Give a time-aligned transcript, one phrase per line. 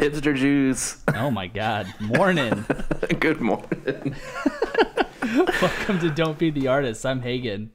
[0.00, 0.96] Hipster juice.
[1.14, 1.92] Oh my god.
[2.00, 2.64] Morning.
[3.20, 4.16] Good morning.
[5.60, 7.04] Welcome to Don't Be the Artist.
[7.04, 7.70] I'm Hagen.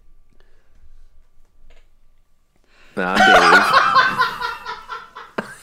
[2.98, 3.28] Nah, Dave.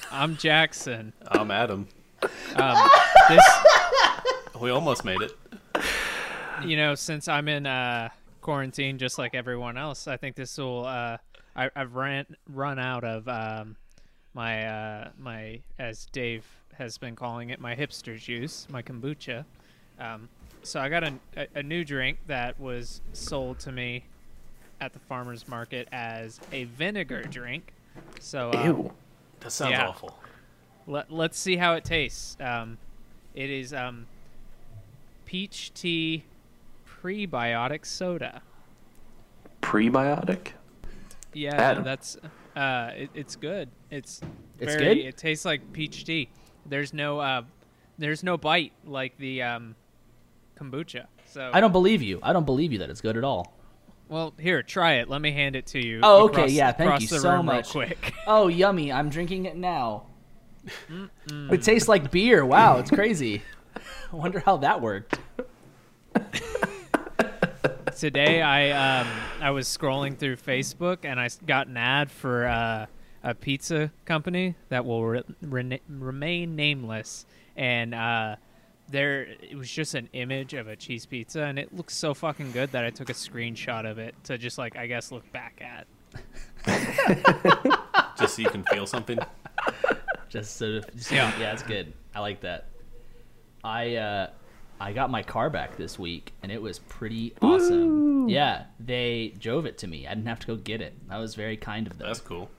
[0.13, 1.13] I'm Jackson.
[1.27, 1.89] I'm Adam.
[2.55, 2.89] Um,
[3.29, 3.45] this,
[4.61, 5.37] We almost made it.
[6.65, 8.11] you know, since I'm in uh,
[8.41, 10.87] quarantine, just like everyone else, I think this will.
[10.87, 11.17] Uh,
[11.57, 13.75] I, I've ran run out of um,
[14.35, 19.45] my uh, my, as Dave has been calling it, my hipster juice, my kombucha.
[19.99, 20.29] Um,
[20.63, 21.13] so I got a,
[21.55, 24.05] a, new drink that was sold to me
[24.81, 27.73] at the farmers market as a vinegar drink.
[28.21, 28.93] So um, Ew.
[29.41, 29.89] That sounds Yeah.
[29.89, 30.17] awful.
[30.87, 32.37] Let, let's see how it tastes.
[32.41, 32.79] Um,
[33.35, 34.07] it is um,
[35.25, 36.25] peach tea
[36.87, 38.43] prebiotic soda.
[39.63, 40.53] Prebiotic?
[41.35, 41.85] Yeah, Adam.
[41.85, 42.17] that's
[42.57, 43.71] uh, it, it's good.
[43.91, 44.21] It's
[44.59, 44.99] It's very, good?
[45.07, 46.29] It tastes like peach tea.
[46.67, 47.43] There's no uh,
[47.99, 49.75] there's no bite like the um,
[50.59, 51.07] kombucha.
[51.27, 52.19] So I don't believe you.
[52.23, 53.55] I don't believe you that it's good at all.
[54.09, 55.09] well here try it.
[55.09, 56.01] Let me hand it to you.
[56.03, 57.71] Oh, okay, yeah, thank you so much.
[57.71, 58.15] quick.
[58.27, 58.93] Oh, yummy.
[58.93, 60.07] I'm drinking it now.
[61.27, 62.45] It tastes like beer.
[62.47, 63.43] Wow, it's crazy.
[64.13, 65.19] I wonder how that worked.
[67.97, 69.07] Today I um
[69.41, 72.87] I was scrolling through Facebook and I got an ad for uh,
[73.23, 77.27] a pizza company that will re- rena- remain nameless
[77.57, 78.37] and uh
[78.89, 82.53] there it was just an image of a cheese pizza and it looks so fucking
[82.53, 85.61] good that I took a screenshot of it to just like I guess look back
[85.63, 85.87] at.
[88.19, 89.19] Just so you can feel something.
[90.29, 91.33] Just sort of, just, Yeah.
[91.41, 91.93] yeah, it's good.
[92.15, 92.69] I like that.
[93.65, 94.31] I uh,
[94.83, 98.29] I got my car back this week, and it was pretty awesome.
[98.29, 100.07] Yeah, they drove it to me.
[100.09, 100.95] I didn't have to go get it.
[101.09, 102.09] That was very kind of them.
[102.09, 102.51] That's cool.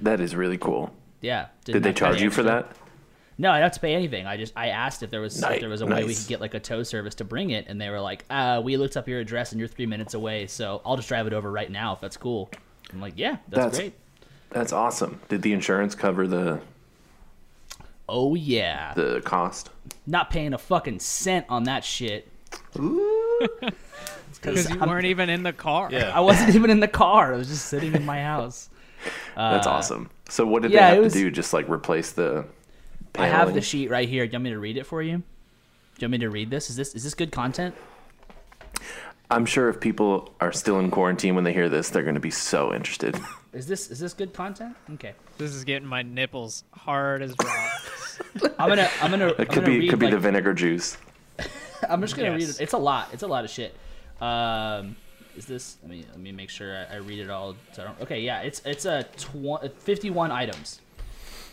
[0.00, 0.90] That is really cool.
[1.20, 1.46] yeah.
[1.64, 2.72] Did they have to pay charge you for that?
[3.40, 4.26] No, I didn't have to pay anything.
[4.26, 6.26] I just I asked if there was Nice, if there was a way we could
[6.26, 8.96] get like a tow service to bring it, and they were like, uh, "We looked
[8.96, 11.70] up your address and you're three minutes away, so I'll just drive it over right
[11.70, 12.50] now if that's cool."
[12.92, 13.94] I'm like, "Yeah, that's, That's- great."
[14.50, 15.20] That's awesome.
[15.28, 16.60] Did the insurance cover the
[18.08, 19.70] Oh yeah, the cost?
[20.06, 22.28] not paying a fucking cent on that shit.
[22.72, 22.90] Because
[24.70, 25.88] you I'm- weren't even in the car.
[25.92, 26.12] Yeah.
[26.14, 27.34] I wasn't even in the car.
[27.34, 28.70] I was just sitting in my house.
[29.36, 30.10] That's awesome.
[30.28, 31.30] So what did Uh, yeah, they have was- to do?
[31.30, 32.46] Just like replace the
[33.16, 34.26] I have the sheet right here.
[34.26, 35.18] Do you want me to read it for you?
[35.18, 35.22] Do
[36.00, 36.70] you want me to read this?
[36.70, 37.74] Is this is this good content?
[39.30, 42.20] I'm sure if people are still in quarantine when they hear this, they're going to
[42.20, 43.18] be so interested.
[43.54, 44.76] Is this is this good content?
[44.92, 45.14] Okay.
[45.38, 48.20] This is getting my nipples hard as rocks.
[48.58, 50.52] I'm gonna I'm gonna I'm It could gonna be read could be like, the vinegar
[50.52, 50.98] juice.
[51.88, 52.60] I'm just gonna read it.
[52.60, 53.08] It's a lot.
[53.14, 53.74] It's a lot of shit.
[54.20, 54.96] Um,
[55.34, 55.78] is this?
[55.80, 57.56] Let me let me make sure I, I read it all.
[57.72, 60.82] So I don't, okay, yeah, it's it's a tw- 51 items.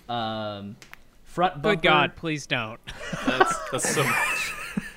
[0.09, 0.75] Um,
[1.23, 1.77] front bumper.
[1.77, 2.79] Good God, please don't.
[3.25, 4.53] That's that's so much.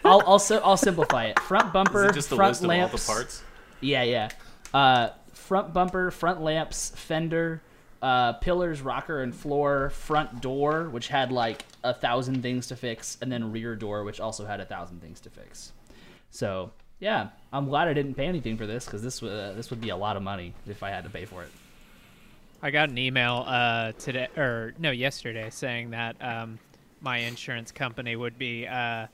[0.08, 1.38] I'll I'll, I'll simplify it.
[1.40, 3.08] Front Is bumper, it just a front list of lamps.
[3.08, 3.42] all the parts?
[3.80, 4.28] Yeah, yeah.
[4.74, 7.62] Uh, front bumper, front lamps, fender,
[8.02, 9.90] uh, pillars, rocker, and floor.
[9.90, 14.20] Front door, which had like a thousand things to fix, and then rear door, which
[14.20, 15.72] also had a thousand things to fix.
[16.30, 16.70] So
[17.00, 19.90] yeah, I'm glad I didn't pay anything for this because this uh, this would be
[19.90, 21.50] a lot of money if I had to pay for it.
[22.60, 26.58] I got an email uh, today, or no, yesterday, saying that um,
[27.00, 29.06] my insurance company would be uh,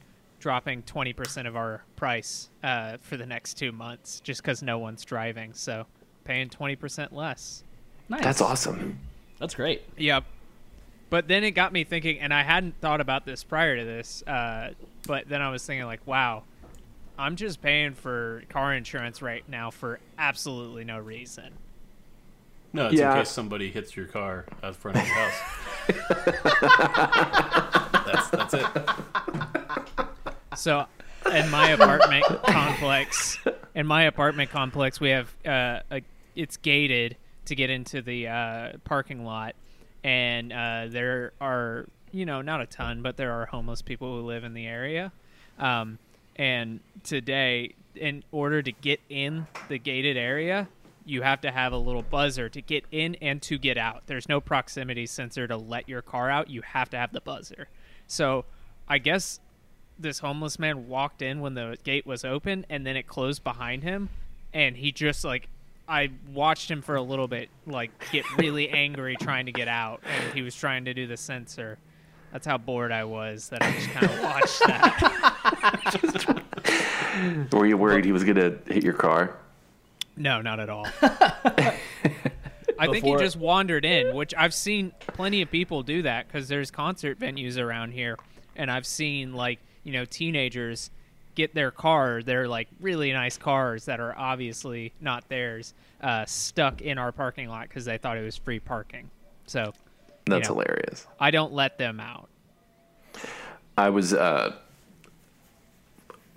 [0.44, 5.03] dropping 20% of our price uh, for the next two months just because no one's
[5.03, 5.55] driving.
[5.55, 5.87] So
[6.25, 7.65] paying 20% less.
[8.10, 8.22] Nice.
[8.22, 8.99] That's awesome.
[9.41, 9.81] That's great.
[9.97, 10.25] Yep.
[11.09, 14.22] But then it got me thinking, and I hadn't thought about this prior to this,
[14.27, 14.72] uh,
[15.06, 16.43] but then I was thinking, like, wow,
[17.19, 21.54] I'm just paying for car insurance right now for absolutely no reason.
[22.75, 23.12] No, it's Yeah.
[23.12, 25.41] in case somebody hits your car out front of your house.
[28.04, 28.66] that's that's it.
[30.54, 30.87] So,
[31.32, 33.38] in my apartment complex,
[33.75, 36.03] in my apartment complex, we have uh, a,
[36.34, 37.16] it's gated
[37.47, 39.54] to get into the uh, parking lot,
[40.03, 44.27] and uh, there are you know not a ton, but there are homeless people who
[44.27, 45.12] live in the area.
[45.59, 45.98] Um,
[46.36, 50.68] and today, in order to get in the gated area,
[51.04, 54.03] you have to have a little buzzer to get in and to get out.
[54.07, 56.50] There's no proximity sensor to let your car out.
[56.50, 57.68] You have to have the buzzer.
[58.07, 58.45] So,
[58.89, 59.41] I guess
[59.99, 63.83] this homeless man walked in when the gate was open and then it closed behind
[63.83, 64.09] him
[64.53, 65.49] and he just like
[65.87, 70.01] I watched him for a little bit like get really angry trying to get out
[70.05, 71.79] and he was trying to do the sensor.
[72.33, 75.05] That's how bored I was that I just kind of watched that.
[77.53, 79.37] Were you worried he was going to hit your car?
[80.17, 80.87] No, not at all.
[82.77, 86.49] I think he just wandered in, which I've seen plenty of people do that because
[86.49, 88.19] there's concert venues around here,
[88.57, 90.91] and I've seen like you know teenagers
[91.34, 96.81] get their car, their like really nice cars that are obviously not theirs, uh, stuck
[96.83, 99.10] in our parking lot because they thought it was free parking.
[99.47, 99.72] So
[100.27, 100.54] That's Yeah.
[100.54, 101.07] hilarious.
[101.21, 102.28] I don't let them out.
[103.77, 104.54] I was uh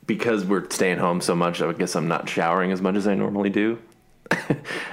[0.05, 1.61] because we're staying home so much.
[1.61, 3.77] I guess I'm not showering as much as I normally do.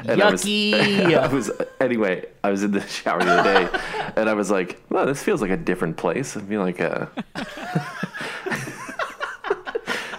[0.07, 1.17] and I was, Yucky.
[1.19, 2.25] I was anyway.
[2.45, 3.79] I was in the shower the other day,
[4.17, 7.11] and I was like, "Well, this feels like a different place." I feel like a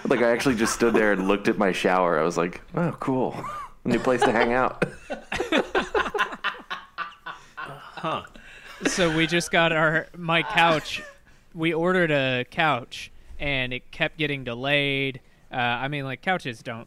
[0.08, 2.18] like I actually just stood there and looked at my shower.
[2.18, 3.36] I was like, "Oh, cool,
[3.84, 4.84] new place to hang out."
[7.96, 8.22] Huh.
[8.86, 11.02] So we just got our my couch.
[11.54, 13.10] We ordered a couch,
[13.40, 15.20] and it kept getting delayed.
[15.50, 16.86] Uh, I mean, like couches don't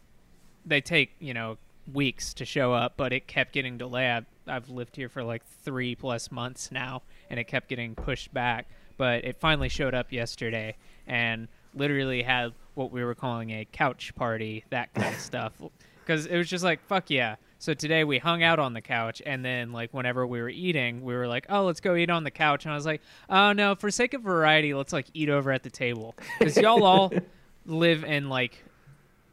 [0.64, 1.58] they take you know
[1.92, 4.10] weeks to show up, but it kept getting delayed.
[4.10, 8.32] I've, I've lived here for like three plus months now, and it kept getting pushed
[8.32, 8.68] back.
[8.96, 10.76] But it finally showed up yesterday,
[11.06, 15.52] and literally had what we were calling a couch party, that kind of stuff.
[16.00, 17.36] Because it was just like, fuck yeah.
[17.58, 21.02] So today we hung out on the couch, and then like whenever we were eating,
[21.02, 22.64] we were like, oh, let's go eat on the couch.
[22.64, 25.62] And I was like, oh no, for sake of variety, let's like eat over at
[25.62, 27.12] the table because y'all all
[27.66, 28.64] live in like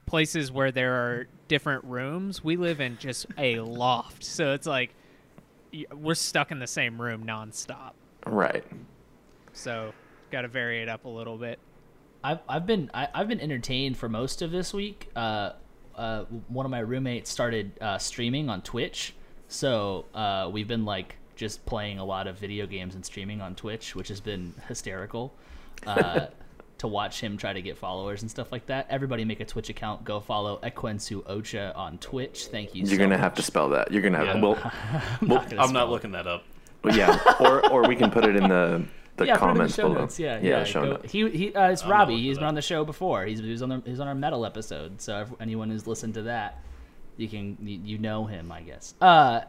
[0.06, 2.44] places where there are different rooms.
[2.44, 4.94] We live in just a loft, so it's like
[5.94, 7.92] we're stuck in the same room nonstop.
[8.26, 8.66] Right.
[9.54, 9.94] So
[10.32, 11.60] got to vary it up a little bit.
[12.24, 15.10] I've I've been I, I've been entertained for most of this week.
[15.16, 15.52] Uh,
[15.96, 19.16] uh, one of my roommates started uh, streaming on Twitch,
[19.48, 23.56] so uh, we've been like just playing a lot of video games and streaming on
[23.56, 25.34] Twitch, which has been hysterical.
[25.86, 26.28] Uh,
[26.80, 28.88] to watch him try to get followers and stuff like that.
[28.90, 30.04] Everybody make a Twitch account.
[30.04, 32.46] Go follow Ekwensu Ocha on Twitch.
[32.48, 32.82] Thank you.
[32.82, 33.20] You're so gonna much.
[33.20, 33.92] have to spell that.
[33.92, 34.36] You're gonna have.
[34.36, 34.42] Yeah.
[34.42, 34.58] Well,
[35.22, 36.44] I'm not, gonna I'm not looking that up.
[36.84, 37.20] well, yeah.
[37.40, 38.86] Or or we can put it in the
[39.18, 40.02] the yeah, put it in the show below.
[40.02, 40.20] notes.
[40.20, 40.50] Yeah, yeah.
[40.50, 40.64] yeah.
[40.64, 41.12] show go- notes.
[41.12, 41.54] He he.
[41.54, 42.14] Uh, it's I'm Robbie.
[42.14, 43.26] looking He's for been on the show before.
[43.26, 45.02] He's he was on the he was on our metal episode.
[45.02, 46.62] So if anyone who's listened to that,
[47.18, 48.94] you can you, you know him, I guess.
[49.02, 49.42] Uh,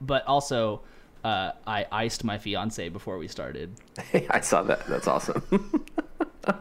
[0.00, 0.82] but also,
[1.24, 3.72] uh, I iced my fiance before we started.
[4.30, 4.86] I saw that.
[4.86, 5.42] That's awesome.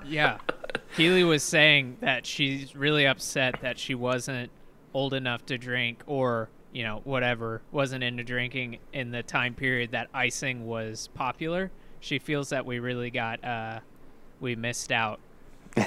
[0.08, 0.40] Yeah.
[0.96, 4.50] Keely was saying that she's really upset that she wasn't
[4.96, 9.92] old enough to drink or, you know, whatever, wasn't into drinking in the time period
[9.92, 11.70] that icing was popular.
[12.06, 13.80] She feels that we really got uh
[14.40, 15.20] we missed out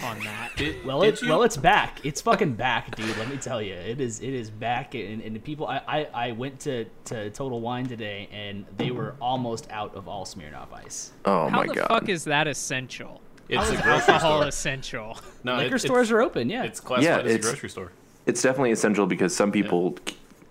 [0.03, 0.50] on that.
[0.56, 1.29] Did, Well, did it's you?
[1.29, 2.00] well, it's back.
[2.05, 3.17] It's fucking back, dude.
[3.19, 4.20] Let me tell you, it is.
[4.20, 4.94] It is back.
[4.94, 8.91] And, and the people, I, I, I went to, to Total Wine today, and they
[8.91, 11.12] were almost out of all Smirnoff Ice.
[11.25, 11.69] Oh How my god!
[11.69, 11.88] How the god.
[11.88, 13.20] fuck is that essential?
[13.49, 14.49] it's How a is grocery alcohol store.
[14.49, 15.19] essential?
[15.44, 16.50] No, Liquor it- stores are open.
[16.50, 17.93] Yeah, It's classified as it's- a grocery store.
[18.26, 19.97] it's definitely essential because some people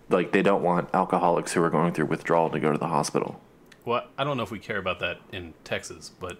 [0.10, 3.40] like they don't want alcoholics who are going through withdrawal to go to the hospital.
[3.88, 6.38] Well, I don't know if we care about that in Texas, but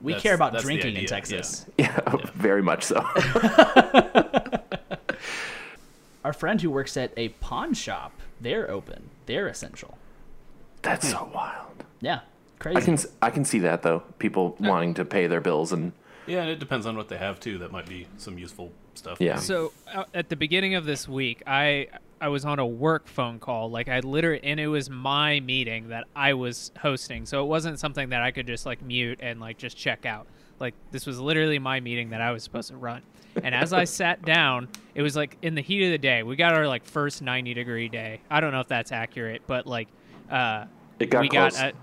[0.00, 1.66] we care about drinking in Texas.
[1.78, 2.00] Yeah,
[2.34, 2.96] very much so.
[6.24, 9.10] Our friend who works at a pawn shop, they're open.
[9.26, 9.98] They're essential.
[10.80, 11.84] That's so wild.
[12.00, 12.20] Yeah,
[12.58, 12.78] crazy.
[12.78, 14.02] I can s- I can see that though.
[14.18, 15.92] People wanting to pay their bills and
[16.26, 17.58] yeah, and it depends on what they have too.
[17.58, 19.20] That might be some useful stuff.
[19.20, 19.36] Yeah.
[19.36, 21.88] So uh, at the beginning of this week, I
[22.24, 25.88] I was on a work phone call, like I literally, and it was my meeting
[25.88, 27.26] that I was hosting.
[27.26, 30.26] So it wasn't something that I could just like mute and like just check out.
[30.58, 33.02] Like this was literally my meeting that I was supposed to run.
[33.42, 36.22] And as I sat down, it was like in the heat of the day.
[36.22, 38.22] We got our like first 90 degree day.
[38.30, 39.88] I don't know if that's accurate, but like
[40.30, 40.64] uh
[40.98, 41.58] it got we close.
[41.58, 41.76] got a,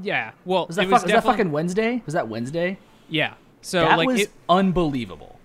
[0.00, 0.30] yeah.
[0.46, 2.02] Well, was that, it was fuck, was that fucking Wednesday?
[2.06, 2.78] Was that Wednesday?
[3.10, 3.34] yeah.
[3.60, 5.38] So that like was it, unbelievable.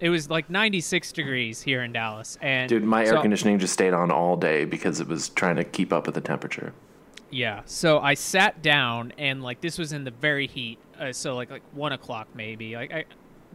[0.00, 3.94] It was like 96 degrees here in Dallas and Dude, my air conditioning just stayed
[3.94, 6.72] on all day because it was trying to keep up with the temperature.
[7.30, 7.62] Yeah.
[7.66, 10.78] So I sat down and like this was in the very heat.
[10.98, 12.76] Uh, so like like one o'clock maybe.
[12.76, 13.04] Like I,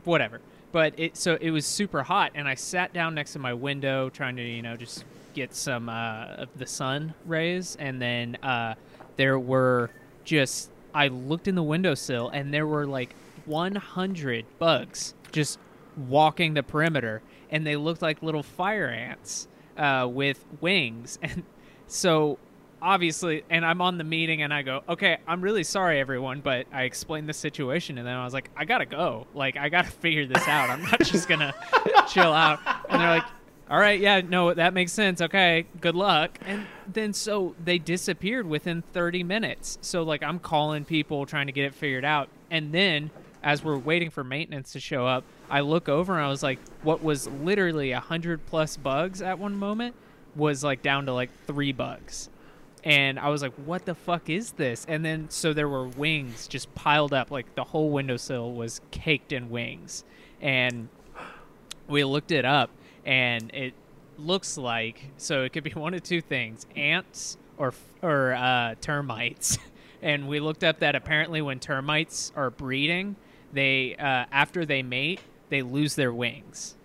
[0.04, 0.42] whatever.
[0.72, 4.10] But it so it was super hot and I sat down next to my window
[4.10, 8.76] trying to you know just get some uh, of the sun rays and then uh,
[9.16, 9.90] there were
[10.26, 15.58] just I looked in the windowsill and there were like 100 bugs just
[15.98, 19.48] walking the perimeter and they looked like little fire ants
[19.78, 21.20] uh, with wings.
[21.30, 21.44] And
[21.88, 22.40] so
[22.84, 26.68] obviously and i'm on the meeting and i go okay i'm really sorry everyone but
[26.74, 29.26] i explained the situation and then i was like i gotta go.
[29.34, 30.70] Like i gotta figure this out.
[30.70, 31.54] I'm not just gonna
[32.10, 32.60] chill out.
[32.90, 33.24] And they're like
[33.70, 35.22] all right yeah no that makes sense.
[35.22, 36.38] Okay good luck.
[36.46, 39.78] And then so they disappeared within 30 minutes.
[39.82, 42.28] So like i'm calling people trying to get it figured out.
[42.52, 43.12] And then
[43.44, 46.60] as we're waiting for maintenance to show up i look over and i was like
[46.82, 49.96] what was literally a 100 plus bugs at one moment
[50.36, 52.30] was like down to like three bugs
[52.84, 56.48] and I was like, "What the fuck is this?" And then so there were wings
[56.48, 60.04] just piled up, like the whole windowsill was caked in wings,
[60.42, 60.90] and
[61.88, 62.70] we looked it up,
[63.06, 63.74] and it
[64.18, 69.58] looks like so it could be one of two things: ants or or uh, termites.
[70.02, 73.16] and we looked up that apparently when termites are breeding,
[73.54, 76.76] they uh, after they mate, they lose their wings.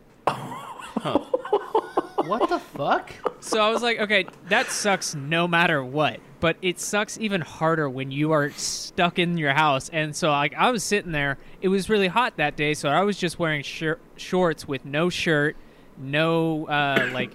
[2.28, 3.10] What the fuck?
[3.40, 6.20] So I was like, okay, that sucks no matter what.
[6.40, 9.88] But it sucks even harder when you are stuck in your house.
[9.88, 11.38] And so like I was sitting there.
[11.62, 15.08] It was really hot that day, so I was just wearing shir- shorts with no
[15.08, 15.56] shirt,
[15.99, 17.31] no uh, like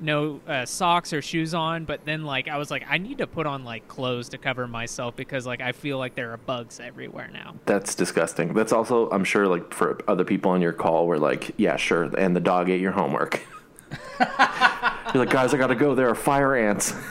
[0.00, 1.84] no uh, socks or shoes on.
[1.84, 4.66] But then like I was like, I need to put on like clothes to cover
[4.66, 7.54] myself because like I feel like there are bugs everywhere now.
[7.66, 8.54] That's disgusting.
[8.54, 12.04] That's also, I'm sure, like for other people on your call, were like, yeah, sure,
[12.18, 13.40] and the dog ate your homework.
[15.14, 15.94] You're like, guys, I gotta go.
[15.94, 16.94] There are fire ants.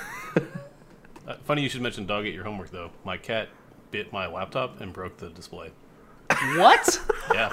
[1.28, 2.90] Uh, funny you should mention dog ate your homework though.
[3.04, 3.50] My cat
[3.92, 5.72] bit my laptop and broke the display.
[6.56, 7.02] What?
[7.34, 7.52] Yeah,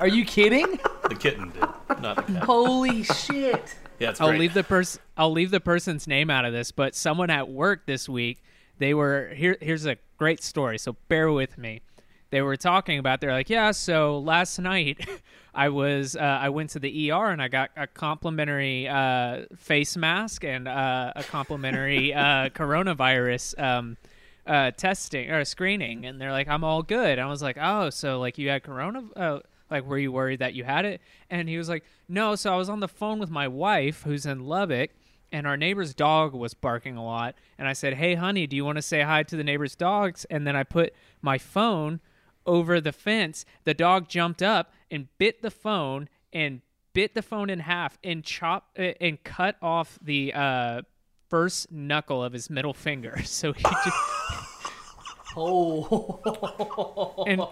[0.00, 0.78] Are you kidding?
[1.08, 2.44] the kitten did, not the cat.
[2.44, 3.76] Holy shit.
[3.98, 4.40] Yeah, it's I'll great.
[4.40, 5.00] leave the person.
[5.16, 8.42] I'll leave the person's name out of this, but someone at work this week,
[8.78, 9.56] they were here.
[9.60, 11.80] Here's a great story, so bear with me.
[12.30, 13.20] They were talking about.
[13.20, 13.70] They're like, yeah.
[13.70, 15.06] So last night,
[15.54, 16.16] I was.
[16.16, 20.66] Uh, I went to the ER and I got a complimentary uh, face mask and
[20.66, 23.60] uh, a complimentary uh, coronavirus.
[23.62, 23.96] Um,
[24.46, 28.20] uh, testing or screening, and they're like, "I'm all good." I was like, "Oh, so
[28.20, 29.40] like you had corona?
[29.70, 32.56] Like, were you worried that you had it?" And he was like, "No." So I
[32.56, 34.90] was on the phone with my wife, who's in Lubbock,
[35.32, 37.34] and our neighbor's dog was barking a lot.
[37.58, 40.24] And I said, "Hey, honey, do you want to say hi to the neighbor's dogs?"
[40.26, 42.00] And then I put my phone
[42.46, 43.44] over the fence.
[43.64, 46.60] The dog jumped up and bit the phone and
[46.92, 50.82] bit the phone in half and chopped uh, and cut off the uh,
[51.28, 53.20] first knuckle of his middle finger.
[53.24, 53.96] So he just.
[55.36, 57.24] Oh.
[57.26, 57.42] and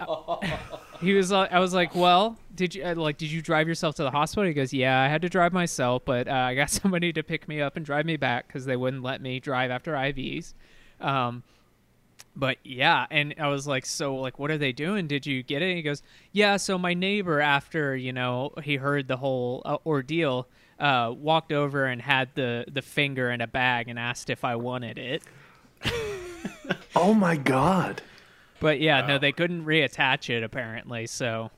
[1.01, 3.97] he was like, I was like, well, did you uh, like, did you drive yourself
[3.97, 4.45] to the hospital?
[4.45, 7.49] He goes, yeah, I had to drive myself, but uh, I got somebody to pick
[7.49, 10.55] me up and drive me back because they wouldn't let me drive after IVs.
[11.01, 11.43] Um,
[12.35, 15.07] but yeah, and I was like, so like, what are they doing?
[15.07, 15.67] Did you get it?
[15.67, 16.57] And he goes, yeah.
[16.57, 20.49] So my neighbor, after you know, he heard the whole uh, ordeal,
[20.79, 24.57] uh, walked over and had the the finger in a bag and asked if I
[24.57, 25.23] wanted it.
[26.97, 28.03] Oh my god.
[28.61, 31.07] But yeah, no, they couldn't reattach it apparently.
[31.07, 31.51] So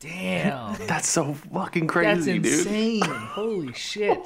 [0.00, 0.74] Damn.
[0.86, 2.52] That's so fucking That's crazy, dude.
[2.52, 3.00] insane.
[3.04, 4.18] Holy shit.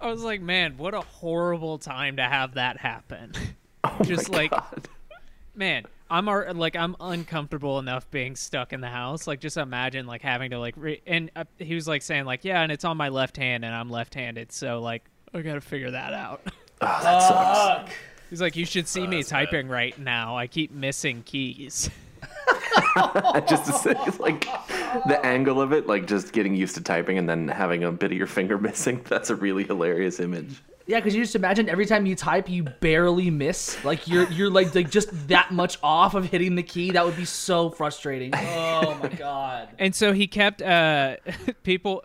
[0.00, 3.32] I was like, man, what a horrible time to have that happen.
[3.84, 4.88] Oh Just my like, God.
[5.54, 9.26] man, I'm ar- like I'm uncomfortable enough being stuck in the house.
[9.26, 12.44] Like, just imagine like having to like, re- and uh, he was like saying like,
[12.44, 15.90] yeah, and it's on my left hand, and I'm left-handed, so like, I gotta figure
[15.92, 16.42] that out.
[16.80, 17.92] Oh, that sucks.
[18.32, 19.50] He's like, you should see me that's bad.
[19.50, 20.38] typing right now.
[20.38, 21.90] I keep missing keys.
[23.46, 24.46] just to say, it's like
[25.06, 28.10] the angle of it, like just getting used to typing and then having a bit
[28.10, 29.04] of your finger missing.
[29.06, 30.62] That's a really hilarious image.
[30.86, 33.84] Yeah, because you just imagine every time you type, you barely miss.
[33.84, 36.92] Like you're you're like like just that much off of hitting the key.
[36.92, 38.32] That would be so frustrating.
[38.84, 39.68] Oh my god.
[39.78, 41.16] And so he kept uh
[41.64, 42.02] people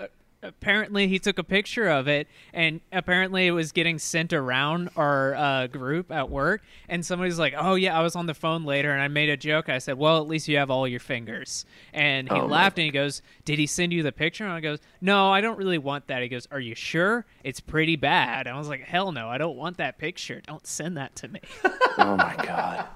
[0.48, 5.36] apparently he took a picture of it and apparently it was getting sent around our
[5.36, 8.92] uh, group at work and somebody's like oh yeah i was on the phone later
[8.92, 11.66] and i made a joke i said well at least you have all your fingers
[11.94, 14.60] and he Oh, laughed and he goes did he send you the picture and i
[14.60, 18.48] goes no i don't really want that he goes are you sure it's pretty bad
[18.48, 21.28] and i was like hell no i don't want that picture don't send that to
[21.28, 21.40] me
[22.00, 22.86] Oh my god.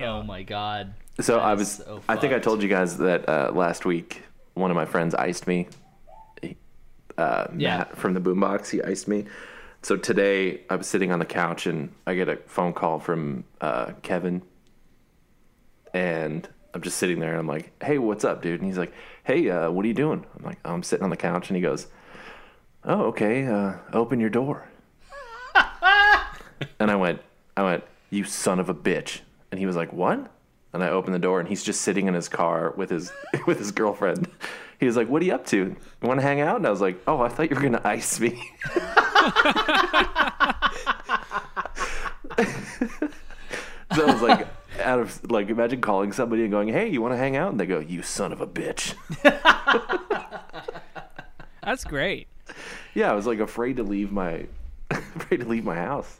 [0.00, 0.94] Oh my god.
[1.20, 1.72] So That I was.
[1.72, 4.22] so I think I told you guys that uh, last week.
[4.54, 5.68] One of my friends iced me.
[7.18, 7.78] Uh, Yeah.
[7.78, 8.70] Matt from the Boombox.
[8.70, 9.24] He iced me.
[9.82, 13.44] So today I was sitting on the couch and I get a phone call from
[13.60, 14.42] uh, Kevin.
[15.92, 18.92] And I'm just sitting there and I'm like, "Hey, what's up, dude?" And he's like,
[19.24, 21.62] "Hey, uh, what are you doing?" I'm like, "I'm sitting on the couch." And he
[21.62, 21.86] goes,
[22.84, 23.44] "Oh, okay.
[23.46, 24.66] Uh, open your door."
[26.80, 27.20] and I went,
[27.56, 30.30] I went, "You son of a bitch!" And he was like, "What?"
[30.72, 33.12] And I opened the door, and he's just sitting in his car with his
[33.46, 34.28] with his girlfriend.
[34.82, 35.56] He was like, "What are you up to?
[35.56, 37.80] You want to hang out?" And I was like, "Oh, I thought you were gonna
[37.84, 38.30] ice me."
[43.94, 44.48] so I was like,
[44.80, 47.60] out of like, imagine calling somebody and going, "Hey, you want to hang out?" And
[47.60, 48.94] they go, "You son of a bitch."
[51.62, 52.26] that's great
[52.94, 54.46] yeah, I was like afraid to leave my
[54.90, 56.18] afraid to leave my house.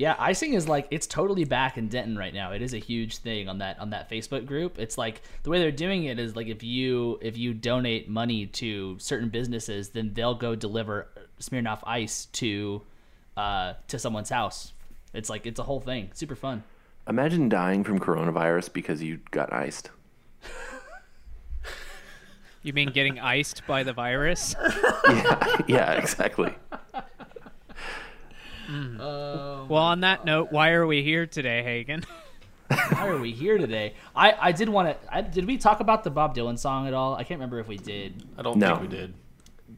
[0.00, 2.52] Yeah, icing is like it's totally back in Denton right now.
[2.52, 4.78] It is a huge thing on that on that Facebook group.
[4.78, 8.46] It's like the way they're doing it is like if you if you donate money
[8.46, 12.80] to certain businesses, then they'll go deliver Smirnoff Ice to
[13.36, 14.72] uh, to someone's house
[15.12, 16.08] It's like it's a whole thing.
[16.14, 16.64] Super fun.
[17.06, 19.90] Imagine dying from coronavirus because you got iced.
[22.62, 24.54] You mean getting iced by the virus?
[25.08, 26.54] yeah, yeah, exactly.
[28.70, 29.00] Mm.
[29.00, 32.04] Um, well, on that note, why are we here today, Hagen?
[32.92, 33.94] Why are we here today?
[34.14, 35.22] I I did want to.
[35.22, 37.16] Did we talk about the Bob Dylan song at all?
[37.16, 38.22] I can't remember if we did.
[38.38, 38.76] I don't No.
[38.76, 39.14] think we did.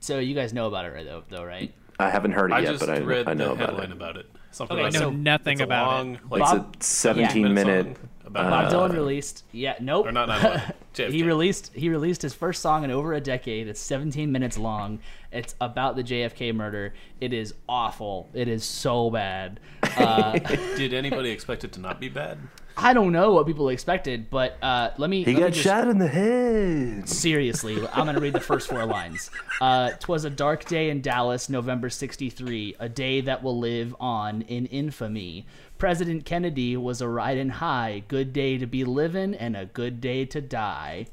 [0.00, 1.06] So you guys know about it, right?
[1.06, 1.72] Though, though right?
[1.98, 2.96] I haven't heard it I yet, but I,
[3.30, 3.92] I know about it.
[3.92, 4.26] about it.
[4.52, 6.20] Something Okay, I about know so nothing it's a about long, it.
[6.30, 7.54] Like, Bob- It's a 17 minute
[7.86, 7.96] minute.
[8.24, 9.44] about Bob Uh, Dylan released.
[9.52, 10.06] Yeah, nope.
[10.06, 10.74] or not 9/11.
[11.10, 13.66] He released he released his first song in over a decade.
[13.66, 14.98] It's 17 minutes long.
[15.32, 16.92] It's about the JFK murder.
[17.18, 18.28] It is awful.
[18.34, 19.58] It is so bad.
[19.96, 20.38] Uh,
[20.76, 22.36] Did anybody expect it to not be bad?
[22.76, 25.24] I don't know what people expected, but uh, let me.
[25.24, 27.08] He let me got just- shot in the head.
[27.08, 29.30] Seriously, I'm going to read the first four lines.
[29.60, 34.42] Uh, Twas a dark day in Dallas, November 63, a day that will live on
[34.42, 35.46] in infamy.
[35.78, 40.24] President Kennedy was a riding high, good day to be living and a good day
[40.26, 41.06] to die.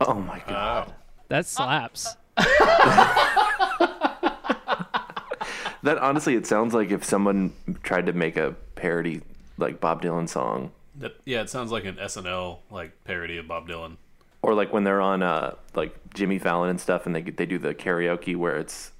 [0.00, 0.88] Oh my god.
[0.88, 0.94] Wow.
[1.28, 2.16] That slaps.
[5.84, 7.52] That honestly, it sounds like if someone
[7.84, 9.20] tried to make a parody
[9.58, 13.68] like Bob Dylan song, That, yeah, it sounds like an SNL like parody of Bob
[13.68, 13.96] Dylan.
[14.40, 17.58] or like when they're on uh like Jimmy Fallon and stuff, and they they do
[17.58, 18.92] the karaoke where it's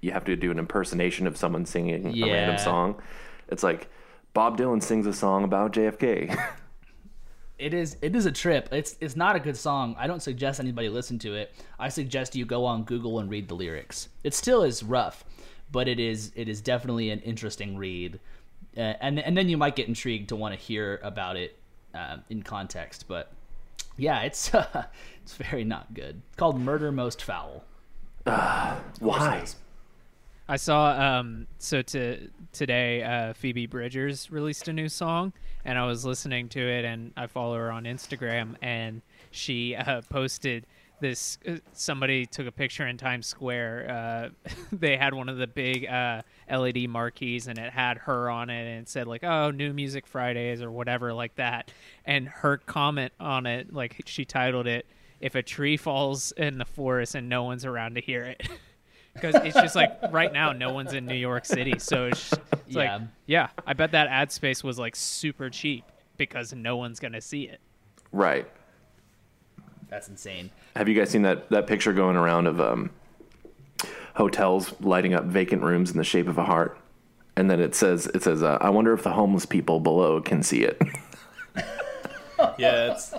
[0.00, 3.02] you have to do an impersonation of someone singing a random song.
[3.48, 3.90] It's like
[4.32, 6.34] Bob Dylan sings a song about JFK.
[7.58, 8.70] It is it is a trip.
[8.72, 9.94] It's it's not a good song.
[9.98, 11.52] I don't suggest anybody listen to it.
[11.78, 14.08] I suggest you go on Google and read the lyrics.
[14.24, 15.26] It still is rough,
[15.70, 18.18] but it is it is definitely an interesting read.
[18.76, 21.56] Uh, and and then you might get intrigued to want to hear about it
[21.94, 23.06] um, in context.
[23.08, 23.32] But
[23.96, 24.50] yeah, it's
[25.22, 26.22] it's very not good.
[26.28, 27.64] It's called Murder Most Foul.
[28.24, 29.44] Why?
[30.48, 35.32] I saw um so to today uh Phoebe Bridgers released a new song
[35.64, 40.02] and I was listening to it and I follow her on Instagram and she uh,
[40.10, 40.66] posted
[41.00, 45.46] this uh, somebody took a picture in Times Square uh they had one of the
[45.46, 49.50] big uh LED marquees and it had her on it and it said like oh
[49.50, 51.70] new music Fridays or whatever like that
[52.04, 54.86] and her comment on it like she titled it
[55.20, 58.48] if a tree falls in the forest and no one's around to hear it
[59.14, 62.42] because it's just like right now no one's in New York City, so it's, it's
[62.68, 62.96] Yeah.
[62.96, 65.84] like yeah, I bet that ad space was like super cheap
[66.16, 67.60] because no one's gonna see it.
[68.12, 68.48] Right.
[69.90, 70.50] That's insane.
[70.76, 72.90] Have you guys seen that that picture going around of um,
[74.14, 76.78] hotels lighting up vacant rooms in the shape of a heart?
[77.36, 80.42] And then it says it says uh, I wonder if the homeless people below can
[80.42, 80.80] see it.
[82.58, 83.12] Yeah, it's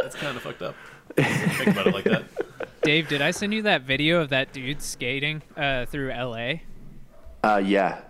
[0.00, 0.74] that's kind of fucked up.
[1.16, 2.24] Think about it like that.
[2.82, 6.62] Dave, did I send you that video of that dude skating uh, through L.A.?
[7.44, 8.00] uh, yeah,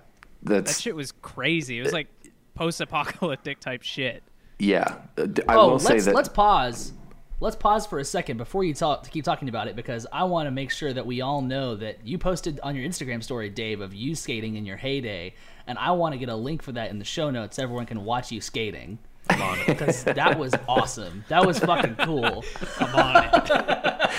[0.45, 1.79] That shit was crazy.
[1.79, 2.07] It was like
[2.55, 4.23] post-apocalyptic type shit.
[4.59, 4.97] yeah.
[5.19, 6.93] Uh, d- I oh, will say let's that let's pause.
[7.41, 10.25] Let's pause for a second before you talk to keep talking about it because I
[10.25, 13.49] want to make sure that we all know that you posted on your Instagram story,
[13.49, 16.73] Dave, of you skating in your heyday, and I want to get a link for
[16.73, 17.55] that in the show notes.
[17.57, 18.99] so Everyone can watch you skating
[19.31, 21.25] I'm on because that was awesome.
[21.29, 22.45] That was fucking cool.
[22.81, 24.11] I'm on it.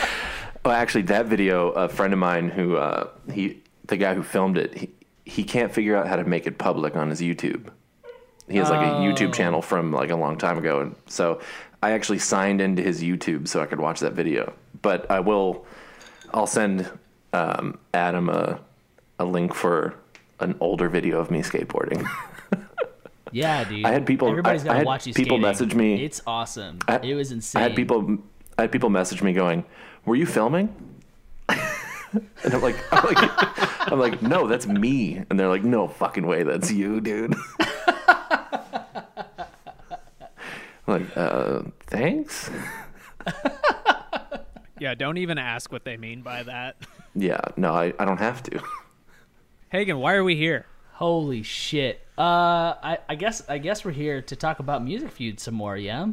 [0.64, 4.58] Oh, actually, that video, a friend of mine who uh, he, the guy who filmed
[4.58, 4.90] it, he,
[5.26, 7.70] he can't figure out how to make it public on his YouTube.
[8.48, 9.00] He has like a Oh.
[9.02, 11.40] YouTube channel from like a long time ago, and so
[11.82, 14.54] I actually signed into his YouTube so I could watch that video.
[14.82, 15.66] But I will,
[16.34, 16.90] I'll send
[17.34, 18.60] um, Adam a
[19.20, 19.96] a link for
[20.40, 22.06] an older video of me skateboarding.
[23.32, 23.86] Yeah, dude.
[23.86, 25.42] I had people- Everybody's I- got I had watch you people skating.
[25.44, 26.80] message me- It's awesome.
[26.88, 27.60] I- it was insane.
[27.60, 28.18] I had people,
[28.58, 29.66] I had people message me going,
[30.06, 30.74] "Were you filming?"
[31.50, 35.24] and I'm like, I'm like, I'm like, no, that's me.
[35.30, 37.36] And they're like, no fucking way, that's you, dude.
[40.00, 42.50] I'm like, uh, thanks.
[44.80, 46.78] Yeah, don't even ask what they mean by that.
[47.16, 48.62] Yeah, no, I, I don't have to.
[49.70, 50.68] Hagen, why are we here?
[50.94, 52.06] Holy shit.
[52.18, 55.76] Uh, I, I guess I guess we're here to talk about Music Feud some more.
[55.76, 56.10] Yeah.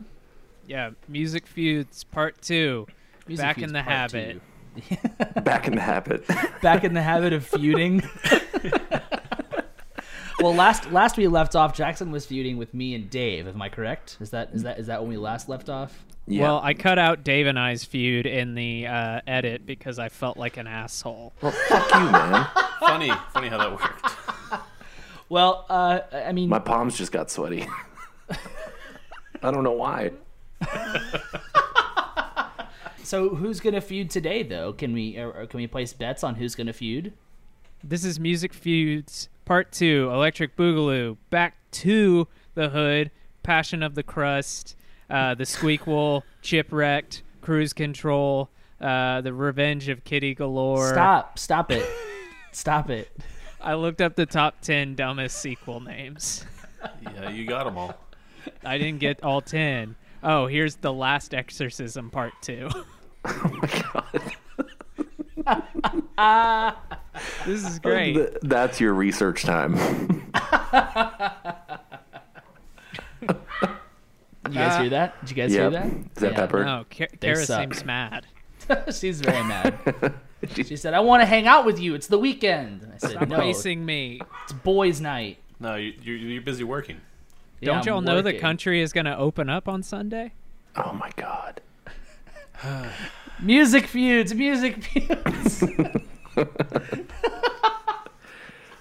[0.67, 2.87] Yeah, music feuds part two.
[3.29, 4.41] Music Back Feud's in the habit.
[5.45, 6.27] Back in the habit.
[6.63, 8.03] back in the habit of feuding.
[10.41, 13.49] Well, last last we left off, Jackson was feuding with me and Dave.
[13.49, 14.17] Am I correct?
[14.21, 16.05] Is that is that is that when we last left off?
[16.27, 16.43] Yeah.
[16.43, 20.37] Well, I cut out Dave and I's feud in the uh, edit because I felt
[20.37, 21.33] like an asshole.
[21.41, 22.47] well, fuck you, man.
[22.81, 24.17] Funny, funny how that worked.
[25.29, 27.67] Well, uh, I mean, My palms just got sweaty.
[28.31, 30.13] I don't know why.
[33.03, 34.73] so who's gonna feud today, though?
[34.73, 37.13] Can we or, or can we place bets on who's gonna feud?
[37.83, 43.13] This is Music Feuds Part Two, Electric Boogaloo, Back to the Hood,
[43.45, 44.77] Passion of the Crust,
[45.09, 50.89] uh, The Squeakquel, Chipwrecked, Cruise Control, uh, The Revenge of Kitty Galore.
[50.91, 51.39] Stop!
[51.39, 51.89] Stop it!
[52.53, 53.09] Stop it!
[53.61, 56.45] I looked up the top 10 dumbest sequel names.
[57.03, 57.99] Yeah, you got them all.
[58.65, 59.97] I didn't get all 10.
[60.23, 62.69] Oh, here's The Last Exorcism Part 2.
[63.25, 63.83] Oh my
[66.17, 66.77] god.
[67.47, 68.19] This is great.
[68.43, 69.75] That's your research time.
[74.49, 75.21] You guys Uh, hear that?
[75.21, 75.61] Did you guys Yep.
[75.61, 75.87] hear that?
[75.87, 76.37] Is that Yeah.
[76.37, 76.65] Pepper?
[76.65, 77.61] No, Kara suck.
[77.63, 78.27] seems mad.
[78.97, 79.75] She's very mad.
[80.55, 81.95] She said, "I want to hang out with you.
[81.95, 84.21] It's the weekend." And I said, Stop "No, facing me.
[84.45, 87.01] it's boys' night." No, you, you're, you're busy working.
[87.61, 90.35] Yeah, Don't y'all know the country is going to open up on Sunday?
[90.77, 91.61] Oh my god.
[93.43, 95.65] Music feuds, music feuds.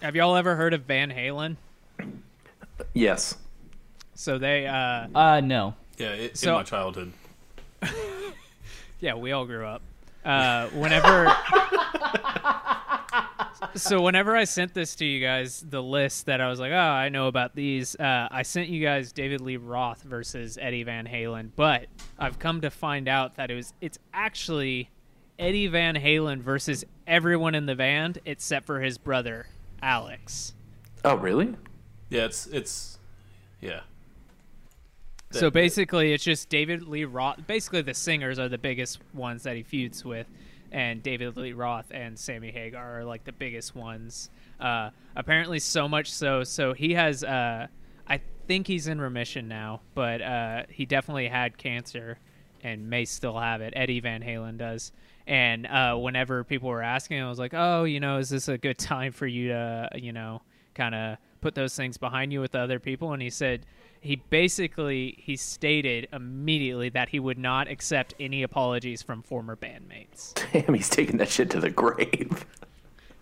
[0.02, 1.56] Have y'all ever heard of Van Halen?
[2.94, 3.36] Yes.
[4.14, 5.76] So they, uh, uh, no.
[5.98, 7.14] Yeah, it, So- in my childhood.
[9.00, 9.82] yeah, we all grew up.
[10.24, 11.36] Uh, whenever,
[13.76, 16.76] so whenever I sent this to you guys, the list that I was like, oh,
[16.76, 17.96] I know about these.
[17.96, 21.86] Uh, I sent you guys David Lee Roth versus Eddie Van Halen, but
[22.18, 24.90] I've come to find out that it was it's actually
[25.38, 29.48] Eddie Van Halen versus everyone in the band except for his brother
[29.82, 30.54] Alex.
[31.04, 31.56] Oh really?
[32.10, 32.98] Yeah, it's it's
[33.62, 33.82] yeah.
[35.32, 37.46] So basically, it's just David Lee Roth.
[37.46, 40.28] Basically, the singers are the biggest ones that he feuds with,
[40.72, 44.30] and David Lee Roth and Sammy Hagar are like the biggest ones.
[44.60, 46.44] Uh, apparently, so much so.
[46.44, 47.24] So he has.
[47.24, 47.68] Uh,
[48.08, 52.18] I think he's in remission now, but uh, he definitely had cancer
[52.64, 53.74] and may still have it.
[53.76, 54.92] Eddie Van Halen does.
[55.28, 58.58] And uh, whenever people were asking, I was like, "Oh, you know, is this a
[58.58, 60.42] good time for you to, you know,
[60.76, 63.66] kind of put those things behind you with other people?" And he said
[64.06, 70.36] he basically he stated immediately that he would not accept any apologies from former bandmates.
[70.54, 72.46] Damn, he's taking that shit to the grave.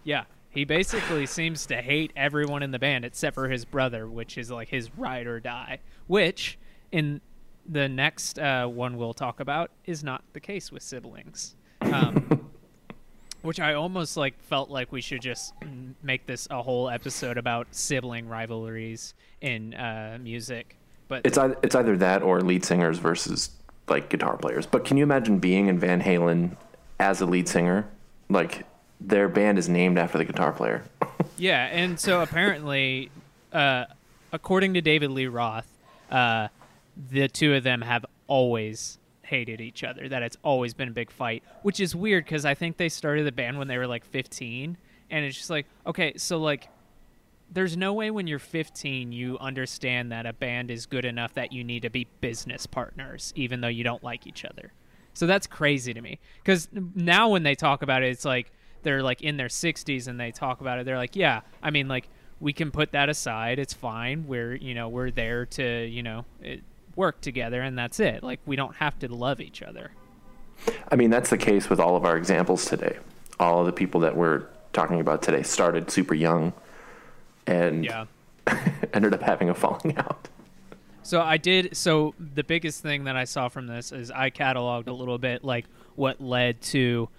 [0.03, 4.37] Yeah, he basically seems to hate everyone in the band except for his brother, which
[4.37, 5.79] is like his ride or die.
[6.07, 6.59] Which
[6.91, 7.21] in
[7.65, 11.55] the next uh, one we'll talk about is not the case with siblings.
[11.91, 12.49] Um,
[13.41, 15.53] which I almost like felt like we should just
[16.01, 20.77] make this a whole episode about sibling rivalries in uh, music.
[21.09, 23.51] But It's either, it's either that or lead singers versus
[23.89, 24.65] like guitar players.
[24.65, 26.55] But can you imagine being in Van Halen
[26.99, 27.87] as a lead singer?
[28.29, 28.65] Like
[29.01, 30.83] their band is named after the guitar player.
[31.35, 33.09] Yeah, and so apparently,
[33.51, 33.85] uh,
[34.31, 35.67] according to David Lee Roth,
[36.11, 36.49] uh,
[37.09, 38.99] the two of them have always
[39.33, 40.07] hated each other.
[40.07, 43.25] That it's always been a big fight, which is weird because I think they started
[43.25, 44.77] the band when they were like 15,
[45.09, 46.69] and it's just like, okay, so like,
[47.51, 51.51] there's no way when you're 15 you understand that a band is good enough that
[51.51, 54.71] you need to be business partners, even though you don't like each other.
[55.13, 58.51] So that's crazy to me because now when they talk about it, it's like
[58.83, 60.85] they're like in their 60s and they talk about it.
[60.85, 63.59] They're like, yeah, I mean, like we can put that aside.
[63.59, 64.27] It's fine.
[64.27, 66.63] We're you know we're there to you know it,
[66.95, 68.23] work together and that's it.
[68.23, 69.91] Like we don't have to love each other.
[70.91, 72.97] I mean, that's the case with all of our examples today.
[73.39, 76.53] All of the people that we're talking about today started super young
[77.47, 78.05] and Yeah.
[78.93, 80.27] ended up having a falling out.
[81.01, 81.75] So I did.
[81.75, 85.43] So the biggest thing that I saw from this is I cataloged a little bit
[85.43, 87.09] like what led to.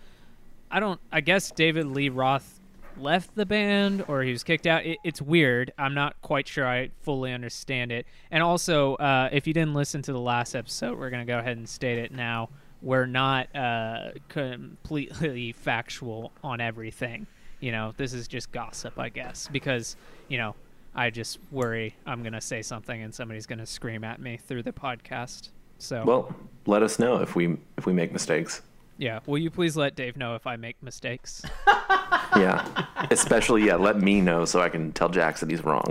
[0.71, 0.99] I don't.
[1.13, 2.61] I guess David Lee Roth
[2.99, 4.85] left the band or he was kicked out.
[4.87, 5.73] It, it's weird.
[5.79, 8.07] I'm not quite sure I fully understand it.
[8.31, 11.57] And also, uh, if you didn't listen to the last episode, we're gonna go ahead
[11.57, 12.51] and state it now.
[12.83, 17.27] We're not uh, completely factual on everything.
[17.61, 19.97] You know, this is just gossip, I guess, because
[20.29, 20.55] you know
[20.95, 24.73] I just worry I'm gonna say something and somebody's gonna scream at me through the
[24.73, 25.49] podcast.
[25.79, 26.35] So Well,
[26.67, 28.63] let us know if we if we make mistakes.
[28.99, 31.43] yeah, will you please let Dave know if I make mistakes?
[32.37, 32.87] Yeah.
[33.13, 35.89] Especially yeah, let me know so I can tell Jax that he's wrong.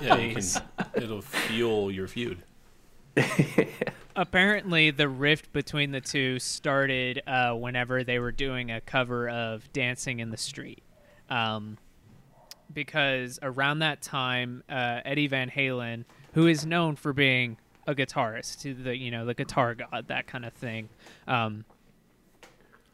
[0.00, 0.62] Yeah, you can,
[0.94, 2.38] it'll fuel your feud.
[4.16, 9.70] Apparently, the rift between the two started uh, whenever they were doing a cover of
[9.72, 10.82] "Dancing in the Street,"
[11.28, 11.76] um,
[12.72, 18.60] because around that time, uh, Eddie Van Halen, who is known for being a guitarist,
[18.62, 20.88] to the you know the guitar god, that kind of thing.
[21.26, 21.64] Um,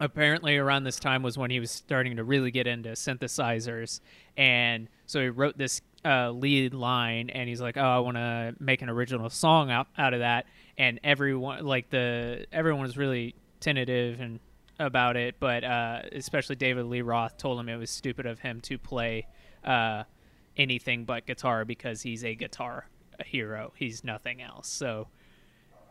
[0.00, 4.00] apparently around this time was when he was starting to really get into synthesizers
[4.36, 8.54] and so he wrote this uh, lead line and he's like oh i want to
[8.58, 10.46] make an original song out, out of that
[10.78, 14.40] and everyone like the everyone was really tentative and
[14.78, 18.60] about it but uh, especially david lee roth told him it was stupid of him
[18.62, 19.26] to play
[19.64, 20.02] uh,
[20.56, 22.86] anything but guitar because he's a guitar
[23.24, 23.72] hero.
[23.76, 24.68] He's nothing else.
[24.68, 25.08] So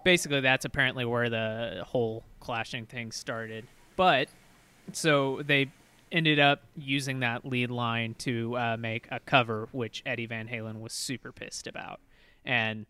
[0.04, 3.68] basically, that's apparently where the whole clashing thing started.
[4.00, 4.30] But
[4.94, 5.72] so they
[6.10, 10.80] ended up using that lead line to uh, make a cover, which Eddie Van Halen
[10.80, 12.00] was super pissed about.
[12.46, 12.86] And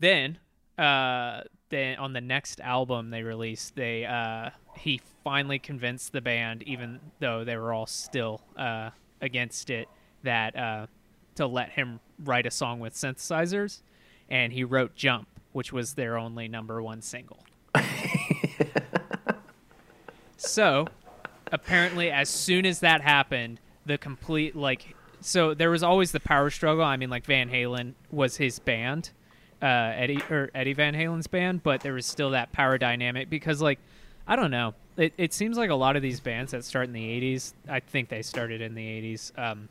[0.00, 0.38] then,
[0.76, 6.62] uh, then on the next album they released, they uh, he finally convinced the band,
[6.64, 8.90] even though they were all still uh,
[9.22, 9.88] against it,
[10.24, 10.88] that uh,
[11.36, 13.80] to let him write a song with synthesizers,
[14.28, 17.46] and he wrote "Jump," which was their only number one single.
[20.58, 20.88] so
[21.52, 26.50] apparently as soon as that happened the complete like so there was always the power
[26.50, 26.82] struggle.
[26.82, 29.10] I mean like van halen was his band
[29.62, 33.62] uh eddie or eddie van halen's band but there was still that power dynamic because
[33.62, 33.78] like
[34.26, 34.74] i don't know.
[34.96, 37.78] It, it seems like a lot of these bands that start in the 80s i
[37.78, 39.68] think they started in the 80s um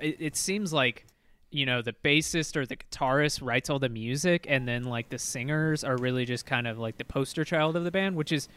[0.00, 1.04] it, it seems like
[1.50, 5.18] you know the bassist or the guitarist writes all the music and then like the
[5.18, 8.48] singers are really just kind of like the poster child of the band which is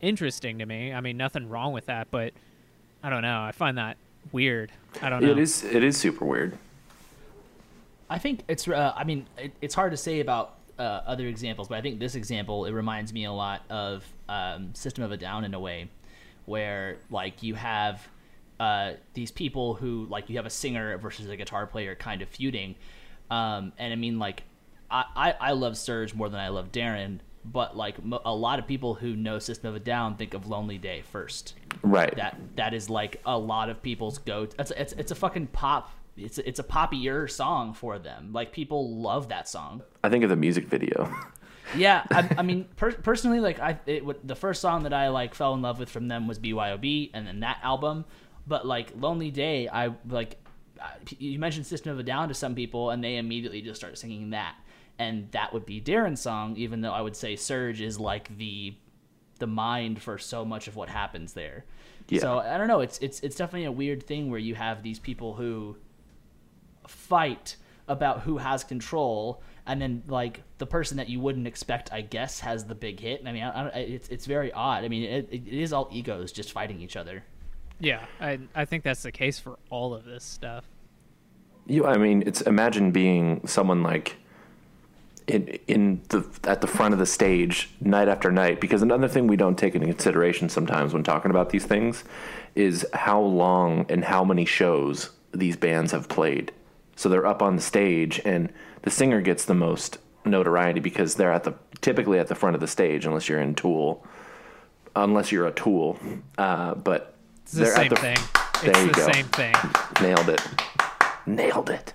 [0.00, 2.32] interesting to me i mean nothing wrong with that but
[3.02, 3.96] i don't know i find that
[4.32, 4.70] weird
[5.02, 6.56] i don't know It is it is super weird.
[8.10, 8.66] I think it's.
[8.66, 12.00] Uh, I mean, it, it's hard to say about uh, other examples, but I think
[12.00, 15.60] this example it reminds me a lot of um, System of a Down in a
[15.60, 15.90] way,
[16.46, 18.08] where like you have
[18.58, 22.30] uh, these people who like you have a singer versus a guitar player kind of
[22.30, 22.76] feuding,
[23.30, 24.42] um, and I mean like
[24.90, 27.18] I, I I love Serj more than I love Daron,
[27.52, 30.46] but like mo- a lot of people who know System of a Down think of
[30.48, 32.14] Lonely Day first Right.
[32.16, 34.48] that that is like a lot of people's go.
[34.58, 35.90] It's it's it's a fucking pop.
[36.16, 38.32] It's a, it's a poppier song for them.
[38.32, 39.82] Like people love that song.
[40.02, 41.12] I think of the music video.
[41.76, 45.34] Yeah, I, I mean per- personally, like I it, the first song that I like
[45.34, 48.06] fell in love with from them was BYOB, and then that album.
[48.46, 50.38] But like Lonely Day, I like
[50.80, 53.98] I- you mentioned System of a Down to some people, and they immediately just start
[53.98, 54.54] singing that,
[54.98, 56.56] and that would be Daron's song.
[56.56, 58.74] Even though I would say Serj is like the
[59.38, 61.64] the mind for so much of what happens there.
[62.08, 62.20] Yeah.
[62.20, 62.80] So I don't know.
[62.80, 65.76] It's it's it's definitely a weird thing where you have these people who
[66.86, 67.56] fight
[67.86, 72.40] about who has control, and then like the person that you wouldn't expect, I guess,
[72.40, 73.22] has the big hit.
[73.26, 74.84] I mean, I, I, it's it's very odd.
[74.84, 77.24] I mean, it, it is all egos just fighting each other.
[77.80, 80.64] yeah I, I think that's the case for all of this stuff
[81.66, 84.16] You, I mean, it's imagine being someone like
[85.28, 88.60] in in the at the front of the stage night after night.
[88.60, 92.04] Because another thing we don't take into consideration sometimes when talking about these things
[92.54, 96.50] is how long and how many shows these bands have played.
[96.96, 101.32] So they're up on the stage, and the singer gets the most notoriety because they're
[101.32, 104.04] at the typically at the front of the stage, unless you're in Tool,
[104.96, 105.98] unless you're a Tool.
[106.36, 108.16] Uh, but it's the same at the, thing
[108.62, 109.12] There it's you the go.
[109.12, 109.54] same thing
[110.02, 110.40] Nailed it.
[111.26, 111.92] Nailed it.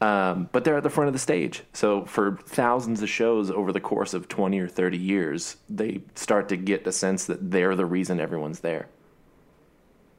[0.00, 1.62] Um, but they're at the front of the stage.
[1.72, 6.50] So for thousands of shows over the course of 20 or 30 years, they start
[6.50, 8.88] to get a sense that they're the reason everyone's there.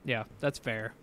[0.04, 0.94] Yeah, that's fair.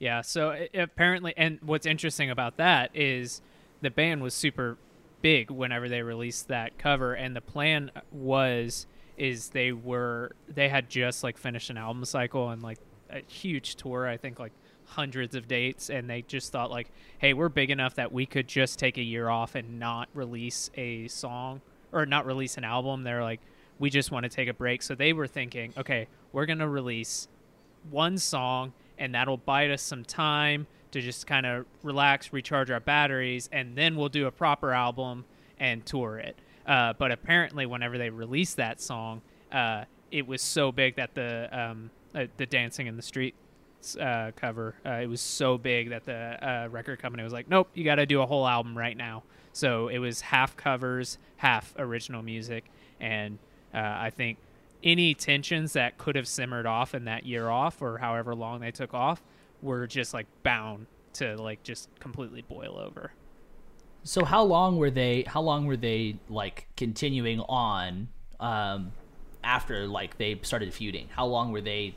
[0.00, 3.40] Yeah, so apparently, and what's interesting about that is
[3.80, 4.78] the band was super
[5.22, 10.88] big whenever they released that cover, and the plan was is they were they had
[10.88, 12.78] just like finished an album cycle and like
[13.10, 14.06] a huge tour.
[14.06, 14.52] I think like
[14.88, 18.48] hundreds of dates, and they just thought like, hey, we're big enough that we could
[18.48, 21.60] just take a year off and not release a song
[21.92, 23.02] or not release an album.
[23.02, 23.40] They're like,
[23.78, 24.82] we just want to take a break.
[24.82, 27.28] So they were thinking, okay, we're gonna release
[27.90, 32.80] one song and that'll bide us some time to just kind of relax recharge our
[32.80, 35.24] batteries and then we'll do a proper album
[35.60, 39.20] and tour it uh, but apparently whenever they released that song
[39.52, 43.34] uh, it was so big that the um, uh, the dancing in the street
[44.00, 47.68] uh, cover uh, it was so big that the uh, record company was like nope
[47.74, 51.74] you got to do a whole album right now so it was half covers half
[51.78, 52.64] original music
[53.00, 53.38] and
[53.74, 54.38] uh, i think
[54.82, 58.70] any tensions that could have simmered off in that year off or however long they
[58.70, 59.22] took off
[59.62, 63.12] were just like bound to like just completely boil over.
[64.04, 65.24] So how long were they?
[65.26, 68.08] How long were they like continuing on
[68.40, 71.08] after like they started feuding?
[71.10, 71.94] How long were they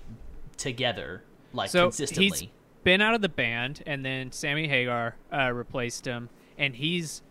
[0.57, 2.25] together, like So consistently?
[2.27, 2.47] he's
[2.83, 7.21] been out of the band, and then Sammy Hagar uh, replaced him, and he's.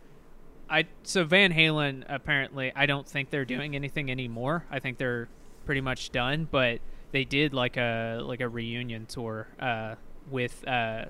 [0.69, 4.65] I so Van Halen apparently I don't think they're doing anything anymore.
[4.71, 5.29] I think they're
[5.67, 6.81] pretty much done, but
[7.13, 9.97] they did like a like a reunion tour uh,
[10.31, 11.07] with uh,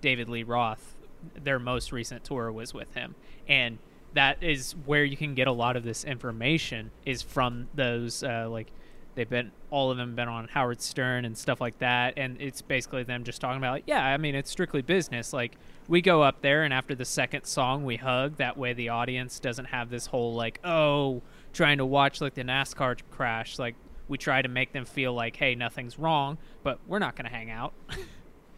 [0.00, 0.94] David Lee Roth.
[1.42, 3.16] Their most recent tour was with him,
[3.48, 3.78] and
[4.14, 8.46] that is where you can get a lot of this information is from those uh,
[8.48, 8.68] like
[9.14, 12.62] they've been all of them been on Howard Stern and stuff like that, and it's
[12.62, 15.32] basically them just talking about like, yeah, I mean it's strictly business.
[15.32, 15.56] Like
[15.88, 18.36] we go up there and after the second song we hug.
[18.36, 22.44] That way the audience doesn't have this whole like oh trying to watch like the
[22.44, 23.58] NASCAR crash.
[23.58, 23.74] Like
[24.08, 27.50] we try to make them feel like hey nothing's wrong, but we're not gonna hang
[27.50, 27.72] out.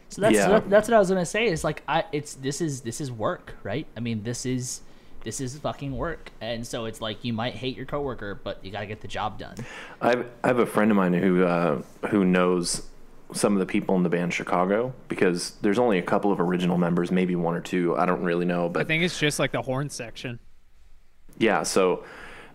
[0.08, 0.48] So that's Yeah.
[0.48, 1.46] that, that's what I was gonna say.
[1.46, 3.86] Is like I it's this is this is work, right?
[3.96, 4.82] I mean this is
[5.24, 8.70] this is fucking work, and so it's like you might hate your coworker, but you
[8.70, 9.56] gotta get the job done.
[10.00, 12.88] I have, I have a friend of mine who uh, who knows
[13.32, 16.76] some of the people in the band Chicago because there's only a couple of original
[16.76, 17.96] members, maybe one or two.
[17.96, 20.38] I don't really know, but I think it's just like the horn section.
[21.38, 21.62] yeah.
[21.62, 22.04] So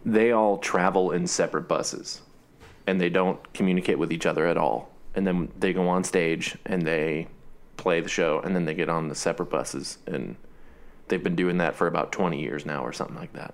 [0.05, 2.21] they all travel in separate buses,
[2.85, 4.89] and they don't communicate with each other at all.
[5.15, 7.27] And then they go on stage and they
[7.75, 10.35] play the show, and then they get on the separate buses, and
[11.07, 13.53] they've been doing that for about 20 years now, or something like that.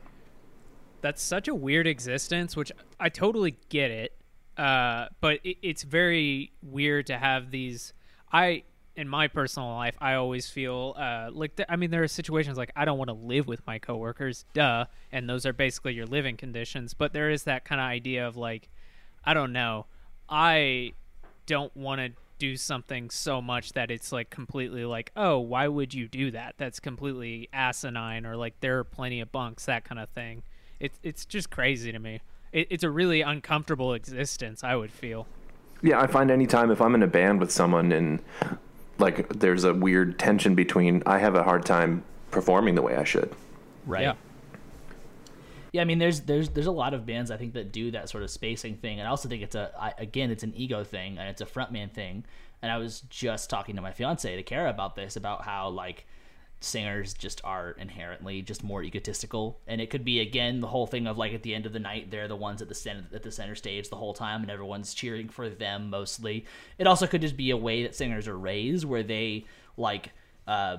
[1.02, 4.14] that's such a weird existence, which I totally get it.
[4.58, 7.94] Uh, but it, it's very weird to have these.
[8.32, 8.64] I,
[8.96, 12.72] in my personal life, I always feel uh, like I mean, there are situations like
[12.76, 16.38] I don't want to live with my coworkers, duh, and those are basically your living
[16.38, 16.94] conditions.
[16.94, 18.70] But there is that kind of idea of like,
[19.26, 19.88] I don't know,
[20.30, 20.94] I
[21.46, 25.94] don't want to do something so much that it's like completely like, oh, why would
[25.94, 26.56] you do that?
[26.58, 30.44] That's completely asinine, or like there are plenty of bunks, that kind of thing.
[30.80, 32.22] It's it's just crazy to me.
[32.52, 34.64] It, it's a really uncomfortable existence.
[34.64, 35.28] I would feel.
[35.82, 38.22] Yeah, I find anytime if I'm in a band with someone and
[39.00, 43.04] like there's a weird tension between, I have a hard time performing the way I
[43.04, 43.34] should.
[43.86, 44.04] Right.
[44.04, 44.14] Yeah.
[45.74, 48.08] Yeah, I mean, there's there's there's a lot of bands I think that do that
[48.08, 50.84] sort of spacing thing, and I also think it's a I, again it's an ego
[50.84, 52.26] thing and it's a frontman thing.
[52.62, 56.06] And I was just talking to my fiance to Kara about this about how like
[56.60, 61.08] singers just are inherently just more egotistical, and it could be again the whole thing
[61.08, 63.24] of like at the end of the night they're the ones at the center at
[63.24, 66.46] the center stage the whole time, and everyone's cheering for them mostly.
[66.78, 70.12] It also could just be a way that singers are raised where they like
[70.46, 70.78] uh,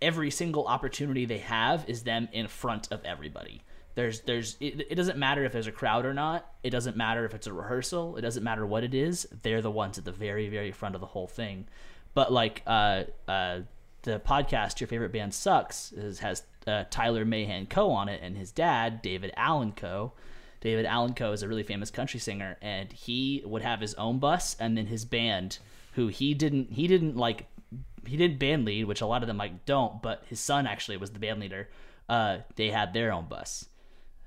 [0.00, 3.60] every single opportunity they have is them in front of everybody.
[3.94, 6.52] There's there's it, it doesn't matter if there's a crowd or not.
[6.62, 8.16] It doesn't matter if it's a rehearsal.
[8.16, 9.28] It doesn't matter what it is.
[9.42, 11.66] They're the ones at the very very front of the whole thing.
[12.14, 13.60] But like uh uh
[14.02, 18.36] the podcast your favorite band sucks is, has uh, Tyler Mahan Coe on it and
[18.36, 20.12] his dad David Allan Coe.
[20.60, 24.18] David Allan Coe is a really famous country singer and he would have his own
[24.18, 25.58] bus and then his band
[25.94, 27.46] who he didn't he didn't like
[28.06, 30.96] he did band lead, which a lot of them like don't, but his son actually
[30.96, 31.68] was the band leader.
[32.08, 33.66] Uh, they had their own bus,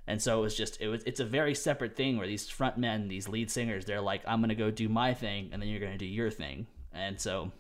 [0.08, 2.78] and so it was just it was it's a very separate thing where these front
[2.78, 5.80] men, these lead singers, they're like, I'm gonna go do my thing, and then you're
[5.80, 7.52] gonna do your thing, and so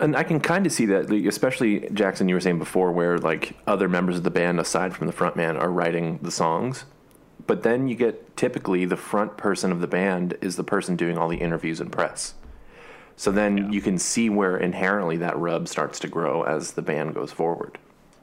[0.00, 3.56] And I can kind of see that, especially Jackson, you were saying before, where like
[3.66, 6.84] other members of the band aside from the front man are writing the songs.
[7.46, 11.18] But then you get typically the front person of the band is the person doing
[11.18, 12.34] all the interviews and press.
[13.16, 17.14] So then you can see where inherently that rub starts to grow as the band
[17.14, 17.78] goes forward.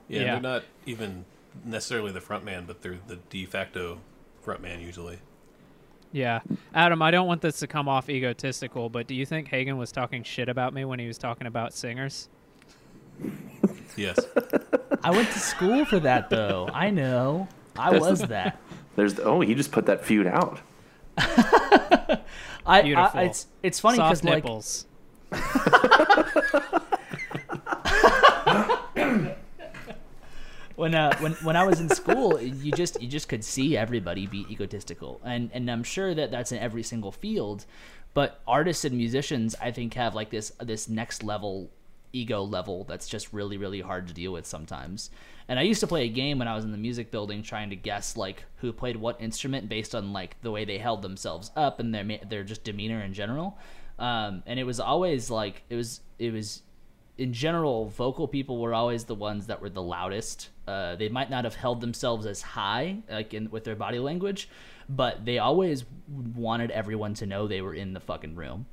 [0.10, 0.32] Yeah, Yeah.
[0.34, 1.24] they're not even
[1.66, 4.00] necessarily the front man, but they're the de facto
[4.42, 5.20] front man usually.
[6.14, 6.42] Yeah,
[6.74, 9.94] Adam, I don't want this to come off egotistical, but do you think Hagen was
[9.94, 12.28] talking shit about me when he was talking about singers?
[13.96, 14.20] Yes.
[15.04, 16.70] I went to school for that though.
[16.74, 17.48] I know,
[17.78, 18.60] I was that.
[18.96, 20.60] There's oh, he just put that feud out.
[21.18, 22.20] I,
[22.66, 23.20] I Beautiful.
[23.22, 24.86] it's it's funny Soft because like nipples.
[30.82, 34.26] when uh when when I was in school, you just you just could see everybody
[34.26, 37.66] be egotistical, and and I'm sure that that's in every single field,
[38.16, 41.70] but artists and musicians I think have like this this next level
[42.14, 45.12] ego level that's just really really hard to deal with sometimes.
[45.48, 47.70] And I used to play a game when I was in the music building trying
[47.70, 51.52] to guess like who played what instrument based on like the way they held themselves
[51.56, 53.56] up and their their just demeanor in general.
[54.00, 56.64] Um, and it was always like it was it was
[57.22, 60.50] in general, vocal people were always the ones that were the loudest.
[60.72, 64.48] Uh, they might not have held themselves as high, like in with their body language,
[64.88, 65.84] but they always
[66.36, 68.66] wanted everyone to know they were in the fucking room.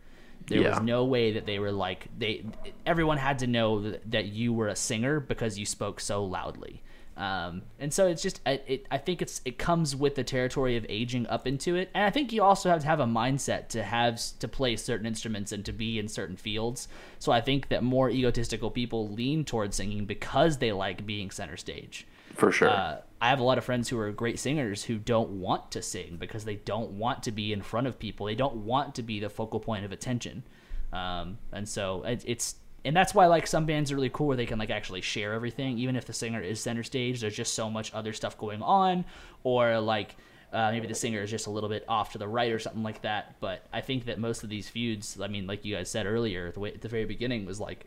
[0.47, 0.71] There Yeah.
[0.71, 2.45] was no way that they were like they.
[2.87, 6.83] Everyone had to know that, that you were a singer because you spoke so loudly.
[7.19, 10.77] Um, and so it's just, I, it, I think it's it comes with the territory
[10.77, 13.67] of aging up into it, and I think you also have to have a mindset
[13.71, 16.87] to have to play certain instruments and to be in certain fields.
[17.19, 21.57] So I think that more egotistical people lean towards singing because they like being center
[21.57, 22.07] stage.
[22.35, 22.71] For sure.
[22.71, 25.83] Uh, I have a lot of friends who are great singers who don't want to
[25.83, 28.27] sing because they don't want to be in front of people.
[28.27, 30.45] They don't want to be the focal point of attention.
[30.93, 32.55] Um, and so it, it's
[32.85, 35.33] and that's why like some bands are really cool where they can like actually share
[35.33, 38.63] everything even if the singer is center stage there's just so much other stuff going
[38.63, 39.05] on
[39.45, 40.17] or like
[40.51, 42.83] Uh, maybe the singer is just a little bit off to the right or something
[42.83, 43.35] like that.
[43.39, 46.51] But I think that most of these feuds, I mean, like you guys said earlier,
[46.53, 47.85] the way at the very beginning was like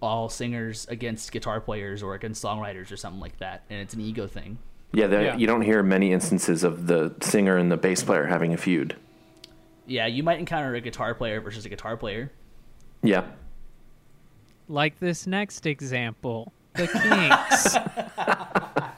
[0.00, 4.00] all singers against guitar players or against songwriters or something like that, and it's an
[4.00, 4.58] ego thing.
[4.92, 5.36] Yeah, Yeah.
[5.36, 8.94] you don't hear many instances of the singer and the bass player having a feud.
[9.88, 12.30] Yeah, you might encounter a guitar player versus a guitar player.
[13.02, 13.24] Yeah.
[14.68, 17.76] Like this next example, the Kinks.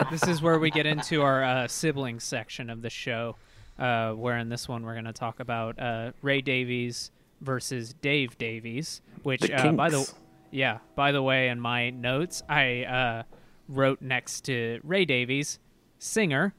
[0.11, 3.35] this is where we get into our uh, siblings section of the show,
[3.77, 7.11] uh, where in this one we're going to talk about uh, Ray Davies
[7.41, 10.09] versus Dave Davies, which The uh, by the
[10.51, 13.23] yeah, by the way, in my notes I uh,
[13.67, 15.59] wrote next to Ray Davies,
[15.99, 16.53] singer,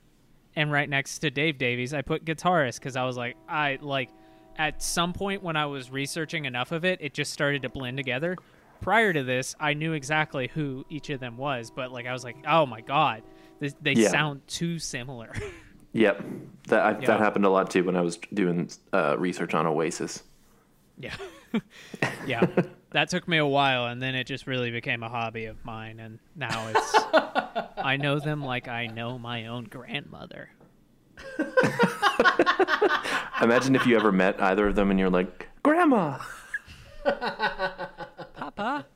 [0.55, 4.11] and right next to Dave Davies I put guitarist because I was like I like
[4.59, 7.97] at some point when I was researching enough of it, it just started to blend
[7.97, 8.37] together.
[8.81, 12.25] Prior to this, I knew exactly who each of them was, but like I was
[12.25, 13.23] like, oh my god,
[13.61, 14.09] this, they Yeah.
[14.09, 15.33] sound too similar.
[15.95, 16.23] Yep.
[16.69, 17.07] That I, Yeah.
[17.07, 20.23] that happened a lot too when I was doing uh, research on Oasis.
[20.99, 21.15] yeah,
[22.27, 22.45] yeah,
[22.91, 25.99] that took me a while, and then it just really became a hobby of mine,
[25.99, 26.95] and now it's
[27.79, 30.51] I know them like I know my own grandmother.
[33.41, 36.19] Imagine if you ever met either of them and you're like, Grandma.
[38.35, 38.87] Papa.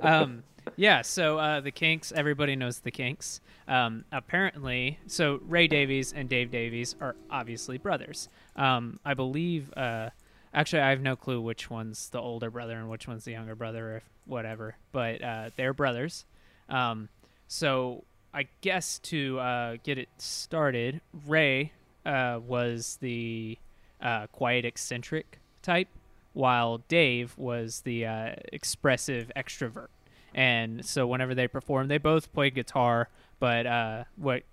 [0.00, 0.42] um,
[0.76, 3.40] yeah, so uh, the Kinks, everybody knows the Kinks.
[3.68, 8.28] Um, apparently, so Ray Davies and Dave Davies are obviously brothers.
[8.56, 10.10] Um, I believe, uh,
[10.52, 13.54] actually, I have no clue which one's the older brother and which one's the younger
[13.54, 16.24] brother, or whatever, but uh, they're brothers.
[16.68, 17.08] Um,
[17.48, 18.04] so
[18.34, 21.72] I guess to uh, get it started, Ray
[22.06, 23.58] uh, was the
[24.00, 25.88] uh, quiet, eccentric type,
[26.32, 29.88] while Dave was the uh, expressive extrovert.
[30.34, 33.08] And so whenever they performed, they both played guitar,
[33.38, 34.44] but uh, what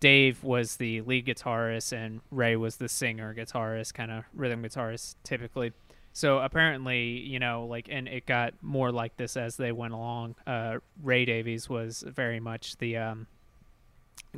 [0.00, 5.16] Dave was the lead guitarist and Ray was the singer guitarist, kind of rhythm guitarist
[5.22, 5.72] typically.
[6.12, 10.34] So apparently, you know, like, and it got more like this as they went along.
[10.46, 13.26] Uh, Ray Davies was very much the um,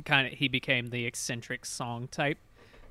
[0.03, 2.37] kind of he became the eccentric song type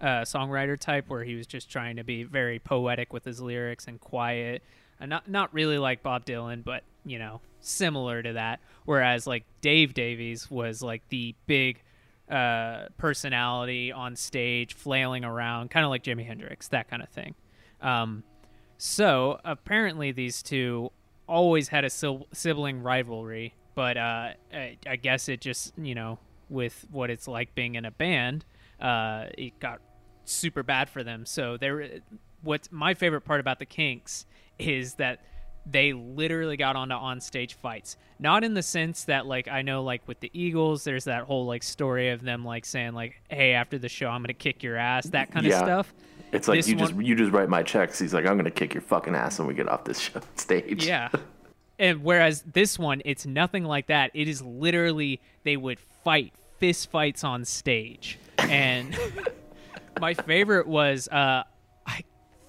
[0.00, 3.86] uh, songwriter type where he was just trying to be very poetic with his lyrics
[3.86, 4.62] and quiet.
[5.00, 8.60] And not not really like Bob Dylan but you know similar to that.
[8.84, 11.82] Whereas like Dave Davies was like the big
[12.30, 17.34] uh, personality on stage flailing around kind of like Jimi Hendrix that kind of thing.
[17.80, 18.22] Um,
[18.76, 20.90] so apparently these two
[21.28, 26.18] always had a sibling rivalry, but uh, I, I guess it just you know
[26.48, 28.44] with what it's like being in a band,
[28.80, 29.80] uh, it got
[30.32, 31.26] super bad for them.
[31.26, 32.00] So there,
[32.42, 34.26] what's my favorite part about the Kinks
[34.58, 35.20] is that
[35.70, 37.96] they literally got onto on-stage fights.
[38.18, 41.46] Not in the sense that like I know like with the Eagles, there's that whole
[41.46, 44.76] like story of them like saying like, "Hey, after the show, I'm gonna kick your
[44.76, 45.92] ass," that kind of stuff.
[46.32, 47.98] It's like This you just you just write my checks.
[47.98, 50.86] He's like, I'm gonna kick your fucking ass when we get off this show, stage.
[50.86, 51.10] Yeah.
[51.80, 54.10] And whereas this one, it's nothing like that.
[54.12, 58.18] It is literally they would fight fist fights on stage.
[58.36, 58.98] And
[60.00, 61.44] my favorite was uh
[61.86, 62.04] I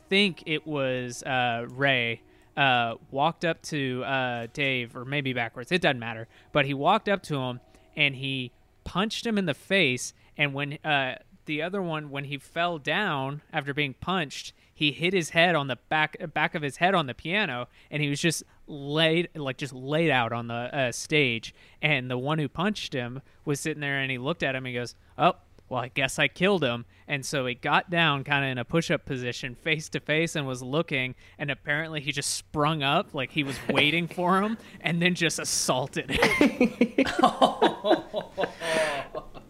[0.09, 2.21] think it was uh Ray
[2.57, 5.71] uh walked up to uh Dave or maybe backwards.
[5.71, 6.27] It doesn't matter.
[6.51, 7.59] But he walked up to him
[7.95, 8.51] and he
[8.83, 13.41] punched him in the face and when uh the other one when he fell down
[13.51, 17.05] after being punched he hit his head on the back back of his head on
[17.07, 21.53] the piano and he was just laid like just laid out on the uh, stage
[21.81, 24.67] and the one who punched him was sitting there and he looked at him and
[24.67, 25.33] he goes oh
[25.67, 28.63] well i guess i killed him and so he got down kind of in a
[28.63, 33.31] push-up position face to face and was looking and apparently he just sprung up like
[33.31, 36.99] he was waiting for him and then just assaulted him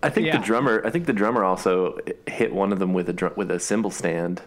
[0.01, 0.37] I think Yeah.
[0.39, 0.81] the drummer.
[0.85, 3.91] I think the drummer also hit one of them with a drum, with a cymbal
[3.91, 4.41] stand,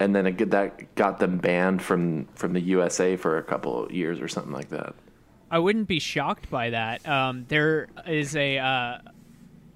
[0.00, 3.84] and then it, get- that got them banned from from the USA for a couple
[3.84, 4.94] of years or something like that.
[5.50, 7.06] I wouldn't be shocked by that.
[7.08, 8.98] Um, there is a uh,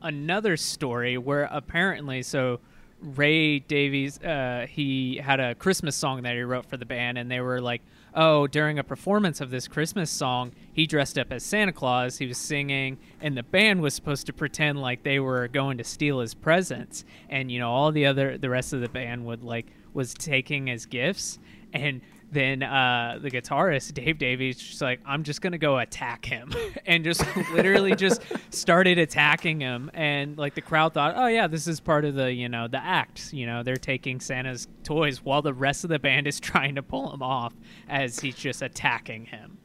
[0.03, 2.59] another story where apparently, so
[3.03, 7.31] Ray Davies, uh, he had a Christmas song that he wrote for the band, and
[7.31, 7.83] they were like,
[8.15, 12.19] "Oh, during a performance of this Christmas song, he dressed up as Santa Claus.
[12.19, 15.85] He was singing, and the band was supposed to pretend like they were going to
[15.85, 19.43] steal his presents, and you know, all the other, the rest of the band would
[19.43, 21.39] like was taking his gifts,
[21.73, 22.01] and."
[22.33, 26.53] Then uh, the guitarist Dave Davies just like I'm just gonna go attack him
[26.87, 31.67] and just literally just started attacking him and like the crowd thought oh yeah this
[31.67, 35.43] is part of the you know the act you know they're taking Santa's toys while
[35.43, 37.55] the rest of the band is trying to pull him off
[37.89, 39.59] as he's just attacking him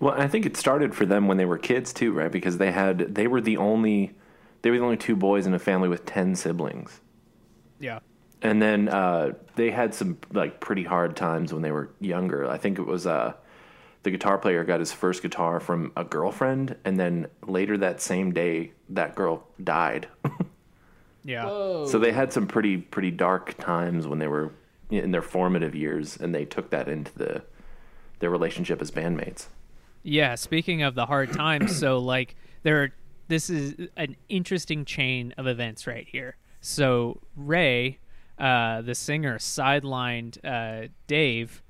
[0.00, 2.30] Well, I think it started for them when they were kids too, right?
[2.30, 4.12] Because they had they were the only
[4.62, 7.00] they were the only two boys in a family with ten siblings.
[7.80, 7.98] Yeah.
[8.42, 12.48] And then uh, they had some like pretty hard times when they were younger.
[12.48, 13.34] I think it was uh,
[14.02, 18.32] the guitar player got his first guitar from a girlfriend, and then later that same
[18.32, 20.08] day, that girl died.
[21.24, 21.44] Yeah.
[21.44, 21.86] Whoa.
[21.86, 24.52] so they had some pretty pretty dark times when they were
[24.90, 27.42] in their formative years, and they took that into the
[28.18, 29.46] their relationship as bandmates.
[30.02, 32.34] Yeah, speaking of the hard times, so like
[32.64, 32.92] there are
[33.28, 36.36] this is an interesting chain of events right here.
[36.60, 37.98] So Ray,
[38.42, 41.62] uh, the singer, sidelined uh, Dave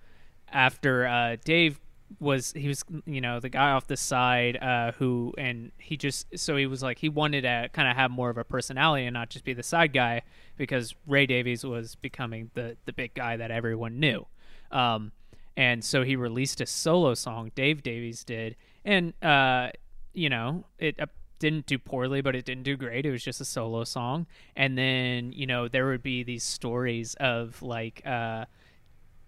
[0.50, 1.78] after uh, Dave
[2.18, 6.26] was he was you know the guy off the side uh, who and he just
[6.38, 9.12] so he was like he wanted to kind of have more of a personality and
[9.12, 10.22] not just be the side guy
[10.56, 14.26] because Ray Davies was becoming the the big guy that everyone knew.
[14.70, 15.12] Um,
[15.58, 18.56] and so he released a solo song dave davies did
[18.86, 19.68] and uh
[20.14, 20.98] you know it
[21.42, 24.26] didn't do poorly but it didn't do great it was just a solo song
[24.56, 28.46] and then you know there would be these stories of like uh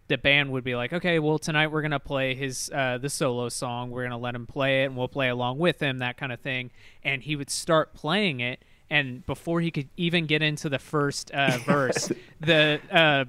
[0.09, 3.49] the band would be like, okay, well tonight we're gonna play his uh, the solo
[3.49, 3.91] song.
[3.91, 6.41] We're gonna let him play it, and we'll play along with him, that kind of
[6.41, 6.71] thing.
[7.03, 11.31] And he would start playing it, and before he could even get into the first
[11.33, 13.25] uh, verse, the uh,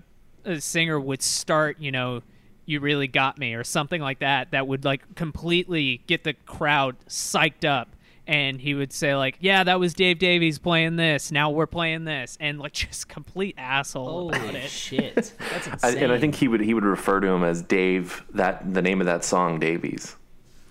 [0.46, 2.22] uh, singer would start, you know,
[2.66, 4.52] you really got me, or something like that.
[4.52, 7.95] That would like completely get the crowd psyched up.
[8.28, 11.32] And he would say like, "Yeah, that was Dave Davies playing this.
[11.32, 14.70] Now we're playing this," and like just complete asshole about Holy it.
[14.70, 15.14] shit.
[15.16, 15.34] That's
[15.68, 16.04] I, insane.
[16.04, 18.26] and I think he would he would refer to him as Dave.
[18.34, 20.16] That the name of that song, Davies.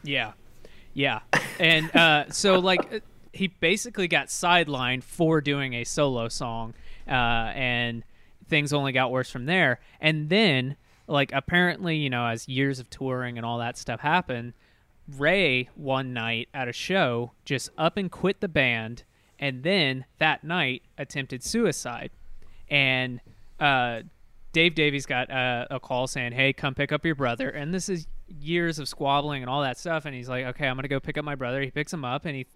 [0.03, 0.33] Yeah,
[0.95, 1.21] yeah,
[1.61, 2.99] and uh, so like uh,
[3.33, 6.75] he basically got sidelined for doing a solo song,
[7.07, 7.11] uh,
[7.55, 8.03] and
[8.49, 9.81] things only got worse from there.
[10.01, 10.77] And then,
[11.07, 14.53] like apparently, you know, as years of touring and all that stuff happened,
[15.09, 19.05] Ray one night at a show just up and quit the band,
[19.39, 22.11] and then that night attempted suicide,
[22.71, 23.21] and
[23.61, 24.03] uh,
[24.53, 27.89] Dave Davies got uh, a call saying, "Hey, come pick up your brother." And this
[27.89, 30.07] is years of squabbling and all that stuff.
[30.07, 32.25] And he's like, "Okay, I'm gonna go pick up my brother." He picks him up,
[32.25, 32.47] and he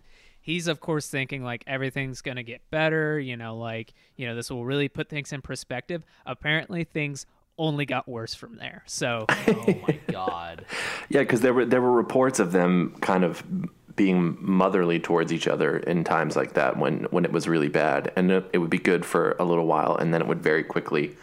[0.40, 3.18] he's of course thinking like everything's gonna get better.
[3.18, 6.04] You know, like you know this will really put things in perspective.
[6.24, 7.26] Apparently, things
[7.58, 8.82] only got worse from there.
[8.86, 10.64] So oh my god.
[11.08, 13.42] Yeah, because there were there were reports of them kind of
[13.96, 18.12] being motherly towards each other in times like that when when it was really bad,
[18.16, 20.62] and it, it would be good for a little while, and then it would very
[20.62, 21.16] quickly,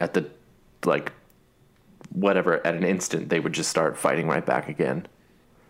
[0.00, 0.28] at the
[0.84, 1.12] like
[2.10, 5.06] whatever at an instant they would just start fighting right back again.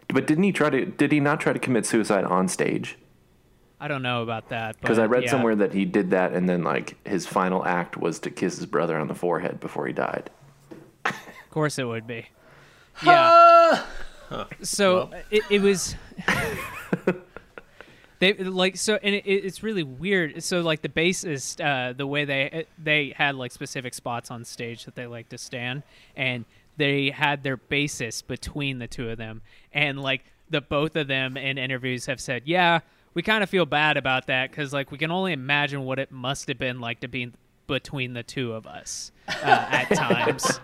[0.08, 0.86] But didn't he try to?
[0.86, 2.96] Did he not try to commit suicide on stage?
[3.82, 5.30] I don't know about that Because I read yeah.
[5.30, 8.66] somewhere that he did that, and then like his final act was to kiss his
[8.66, 10.30] brother on the forehead before he died.
[11.04, 11.14] Of
[11.50, 12.26] course it would be.
[13.04, 13.82] Yeah.
[14.62, 15.96] So it, it was.
[18.20, 20.42] they like so, and it, it's really weird.
[20.42, 24.84] So like the bassist, uh, the way they they had like specific spots on stage
[24.84, 25.82] that they like to stand,
[26.16, 26.44] and
[26.76, 31.36] they had their bassist between the two of them, and like the both of them
[31.36, 32.80] in interviews have said, yeah,
[33.14, 36.10] we kind of feel bad about that because like we can only imagine what it
[36.10, 37.32] must have been like to be
[37.66, 40.60] between the two of us uh, at times.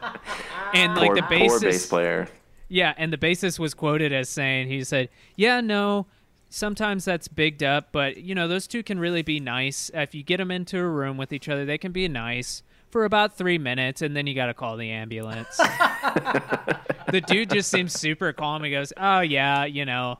[0.75, 2.29] And like poor, the poor bassist, bass player.
[2.69, 6.07] yeah, and the bassist was quoted as saying, he said, "Yeah, no,
[6.51, 9.91] sometimes that's bigged up, but you know, those two can really be nice.
[9.95, 13.05] If you get them into a room with each other, they can be nice for
[13.05, 15.57] about three minutes, and then you got to call the ambulance."
[17.11, 18.65] the dude just seems super calm.
[18.65, 20.19] He goes, "Oh yeah, you know,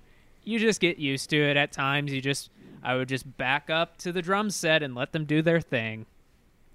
[0.49, 1.57] you just get used to it.
[1.57, 2.51] At times, you just."
[2.83, 6.07] I would just back up to the drum set and let them do their thing.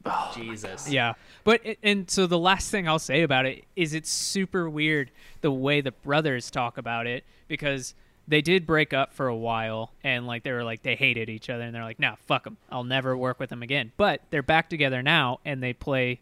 [0.05, 0.89] Oh, Jesus.
[0.89, 1.13] Yeah,
[1.43, 5.11] but and so the last thing I'll say about it is it's super weird
[5.41, 7.95] the way the brothers talk about it because
[8.27, 11.49] they did break up for a while and like they were like they hated each
[11.49, 13.93] other and they're like, nah, fuck them, I'll never work with them again.
[13.95, 16.19] But they're back together now and they play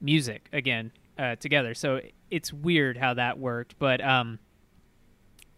[0.00, 1.74] music again uh, together.
[1.74, 4.38] So it's weird how that worked, but um,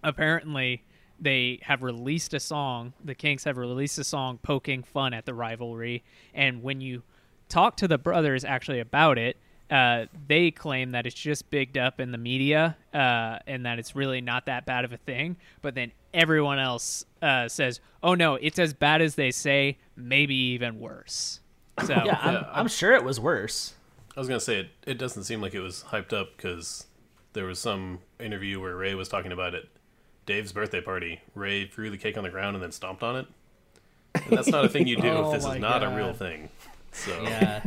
[0.03, 0.83] apparently
[1.20, 2.92] they have released a song.
[3.04, 6.02] The Kinks have released a song poking fun at the rivalry,
[6.34, 7.02] and when you
[7.48, 9.36] talk to the brothers actually about it,
[9.70, 13.96] uh, they claim that it's just bigged up in the media uh, and that it's
[13.96, 15.36] really not that bad of a thing.
[15.62, 20.34] But then everyone else uh, says, "Oh no, it's as bad as they say, maybe
[20.34, 21.40] even worse."
[21.86, 23.74] So Yeah, I'm, Yeah, I'm sure it was worse.
[24.14, 24.70] I was gonna say it.
[24.86, 26.86] It doesn't seem like it was hyped up because
[27.32, 29.68] there was some interview where Ray was talking about it.
[30.27, 31.20] Dave's birthday party.
[31.35, 33.27] Ray threw the cake on the ground and then stomped on it.
[34.14, 36.49] And that's not a thing you do Oh if this is not a real thing.
[36.93, 37.62] So Yeah.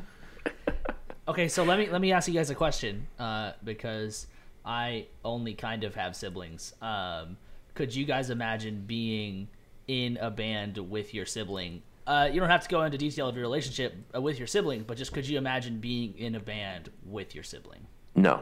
[1.27, 4.27] okay, so let me let me ask you guys a question uh, because
[4.63, 6.73] I only kind of have siblings.
[6.81, 7.37] Um,
[7.73, 9.47] could you guys imagine being
[9.87, 13.35] in a band with your sibling uh, you don't have to go into detail of
[13.35, 16.91] your relationship uh, with your sibling, but just could you imagine being in a band
[17.03, 17.87] with your sibling?
[18.15, 18.41] No,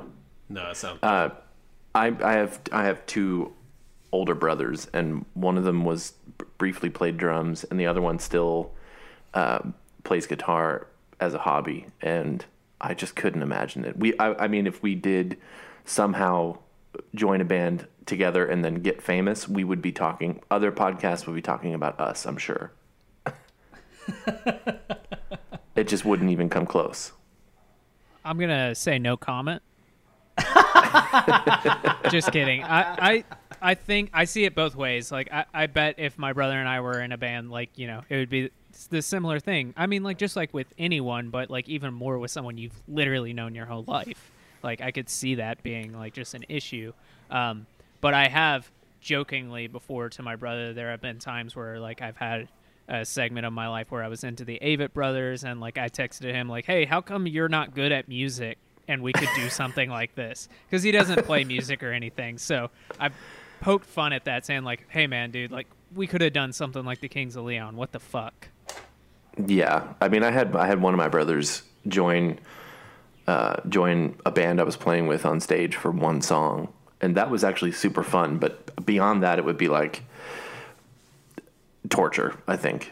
[0.50, 1.00] No, it sounds.
[1.02, 1.30] Uh,
[1.96, 3.54] I I have I have two
[4.14, 6.14] older brothers, and one of them was
[6.58, 8.72] briefly played drums, and the other one still
[9.34, 9.60] uh,
[10.04, 10.88] plays guitar
[11.20, 12.46] as a hobby, and
[12.80, 13.98] I just couldn't imagine it.
[13.98, 15.38] We I, I mean, if we did
[15.84, 16.60] somehow
[17.16, 20.40] join a band together and then get famous, we would be talking.
[20.52, 22.26] Other podcasts would be talking about us.
[22.26, 22.72] I'm sure.
[25.76, 27.14] it just wouldn't even come close.
[28.24, 29.64] I'm gonna say no comment.
[32.10, 32.64] Just kidding.
[32.64, 33.24] I, I
[33.62, 35.12] I think I see it both ways.
[35.12, 37.88] Like I, I bet if my brother and I were in a band, like you
[37.88, 38.52] know, it would be
[38.90, 39.74] the similar thing.
[39.78, 43.34] I mean, like just like with anyone, but like even more with someone you've literally
[43.34, 44.32] known your whole life.
[44.64, 46.94] Like I could see that being like just an issue.
[47.30, 47.68] Um,
[48.02, 48.70] but I have
[49.02, 52.50] jokingly before to my brother, there have been times where like I've had
[52.88, 55.90] a segment of my life where I was into the Avett brothers, and like I
[55.90, 58.58] texted him like, "Hey, how come you're not good at music?"
[58.88, 62.38] And we could do something like this because he doesn't play music or anything.
[62.38, 62.70] So
[63.00, 63.12] I
[63.62, 66.84] poked fun at that, saying like, "Hey, man, dude, like we could have done something
[66.84, 67.76] like the Kings of Leon.
[67.78, 68.50] What the fuck?"
[69.38, 72.40] Yeah, I mean, I had I had one of my brothers join
[73.28, 76.72] uh, join a band I was playing with on stage for one song,
[77.02, 78.38] and that was actually super fun.
[78.38, 80.04] But beyond that, it would be like
[81.90, 82.38] torture.
[82.48, 82.92] I think,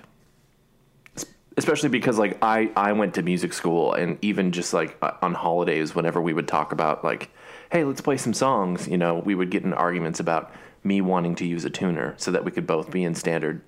[1.58, 5.34] especially because like I I went to music school, and even just like uh, on
[5.34, 7.30] holidays, whenever we would talk about like,
[7.72, 10.52] hey, let's play some songs, you know, we would get in arguments about
[10.84, 13.62] me wanting to use a tuner so that we could both be in standard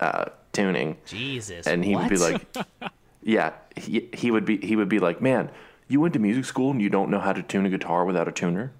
[0.00, 1.66] uh, tuning Jesus.
[1.66, 2.40] and he would be like
[3.22, 5.50] yeah he, he would be he would be like man
[5.88, 8.28] you went to music school and you don't know how to tune a guitar without
[8.28, 8.72] a tuner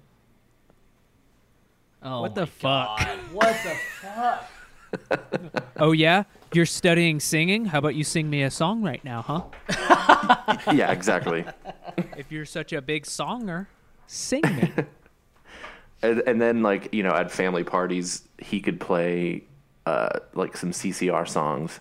[2.03, 2.99] oh What the fuck?
[2.99, 3.19] God.
[3.33, 5.63] What the fuck?
[5.77, 6.23] Oh yeah,
[6.55, 7.65] you're studying singing.
[7.65, 10.57] How about you sing me a song right now, huh?
[10.73, 11.45] yeah exactly
[12.17, 13.67] If you're such a big songer,
[14.07, 14.71] sing me.
[16.01, 19.43] and, and then like you know at family parties he could play
[19.85, 21.79] uh, like some ccr songs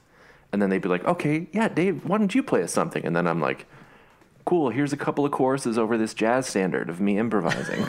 [0.52, 3.14] and then they'd be like okay yeah dave why don't you play us something and
[3.14, 3.66] then i'm like
[4.44, 7.86] cool here's a couple of choruses over this jazz standard of me improvising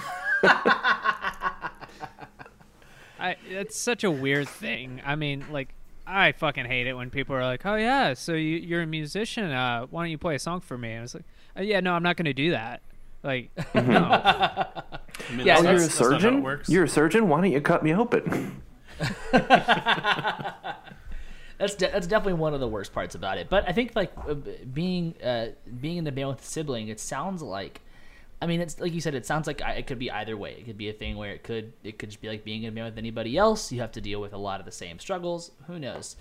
[3.24, 5.02] I, it's such a weird thing.
[5.06, 5.70] I mean, like,
[6.06, 9.52] I fucking hate it when people are like, "Oh yeah, so you, you're a musician.
[9.52, 11.24] Uh, why don't you play a song for me?" And I was like,
[11.58, 12.82] uh, "Yeah, no, I'm not going to do that."
[13.24, 13.82] Like, no.
[13.82, 14.84] I
[15.32, 16.68] mean, Yeah, that's, oh you're a that's not surgeon works.
[16.70, 18.62] you're a surgeon why don't you cut me open
[21.60, 23.48] That's de- that's definitely one of the worst parts about it.
[23.50, 24.34] But I think like uh,
[24.74, 25.50] being uh,
[25.80, 27.80] being in the band with a sibling, it sounds like.
[28.44, 29.16] I mean, it's like you said.
[29.16, 30.52] It sounds like it could be either way.
[30.52, 32.70] It could be a thing where it could it could just be like being in
[32.70, 33.72] a band with anybody else.
[33.72, 35.52] You have to deal with a lot of the same struggles.
[35.68, 36.18] Who knows?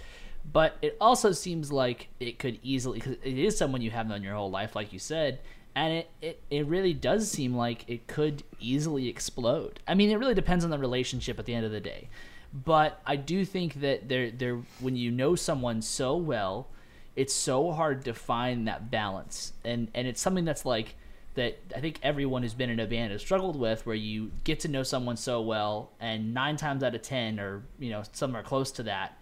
[0.52, 4.22] But it also seems like it could easily because it is someone you have known
[4.22, 5.40] your whole life, like you said,
[5.74, 9.80] and it, it it really does seem like it could easily explode.
[9.88, 12.08] I mean, it really depends on the relationship at the end of the day.
[12.52, 16.68] But I do think that there there when you know someone so well,
[17.16, 19.54] it's so hard to find that balance.
[19.64, 20.94] And and it's something that's like
[21.34, 24.60] that I think everyone who's been in a band has struggled with where you get
[24.60, 28.42] to know someone so well and 9 times out of 10 or you know somewhere
[28.42, 29.18] close to that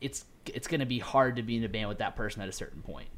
[0.00, 2.48] it's it's going to be hard to be in a band with that person at
[2.48, 3.08] a certain point.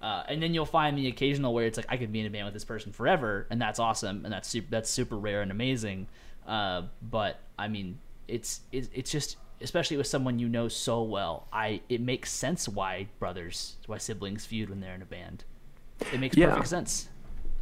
[0.00, 2.30] Uh, and then you'll find the occasional where it's like I could be in a
[2.30, 5.50] band with this person forever, and that's awesome, and that's super, that's super rare and
[5.50, 6.06] amazing.
[6.46, 11.46] Uh, but I mean, it's it's it's just especially with someone you know so well.
[11.52, 15.44] I it makes sense why brothers, why siblings feud when they're in a band.
[16.14, 16.46] It makes Yeah.
[16.46, 17.09] perfect sense.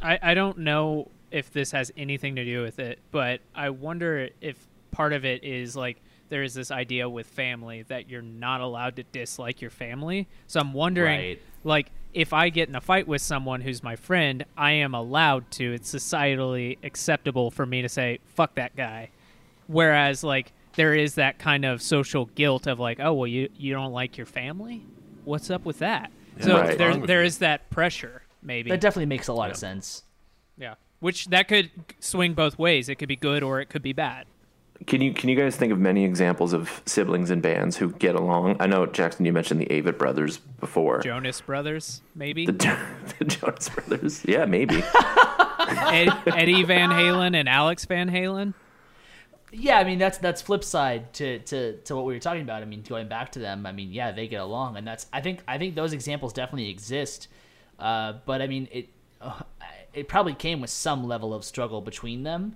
[0.01, 4.29] I, I don't know if this has anything to do with it, but I wonder
[4.41, 8.61] if part of it is like there is this idea with family that you're not
[8.61, 10.27] allowed to dislike your family.
[10.47, 11.41] So I'm wondering, Right.
[11.63, 15.51] like, if I get in a fight with someone who's my friend, I am allowed
[15.51, 15.73] to.
[15.73, 19.09] It's societally acceptable for me to say "fuck that guy,"
[19.67, 23.73] whereas like there is that kind of social guilt of like, oh well, you you
[23.73, 24.83] don't like your family.
[25.25, 26.11] What's up with that?
[26.39, 26.77] so Right.
[26.77, 27.27] there Wrong with there you.
[27.27, 28.69] is that pressure maybe.
[28.69, 30.03] That definitely makes a lot of sense.
[30.57, 32.89] Yeah, which that could swing both ways.
[32.89, 34.25] It could be good or it could be bad.
[34.87, 38.15] Can you can you guys think of many examples of siblings in bands who get
[38.15, 38.55] along?
[38.61, 41.01] I know Jackson, you mentioned the Avett brothers before.
[41.01, 42.53] Jonas Brothers, maybe The,
[43.19, 44.81] the Jonas Brothers, yeah, maybe.
[45.59, 48.53] Ed, Eddie Van Halen and Alex Van Halen.
[49.51, 52.61] Yeah, I mean that's that's flip side to, to, to what we were talking about.
[52.61, 55.19] I mean, going back to them, I mean, yeah, they get along, and that's I
[55.19, 57.27] think I think those examples definitely exist.
[57.79, 58.89] Uh, but I mean, it
[59.21, 59.41] uh,
[59.93, 62.55] it probably came with some level of struggle between them.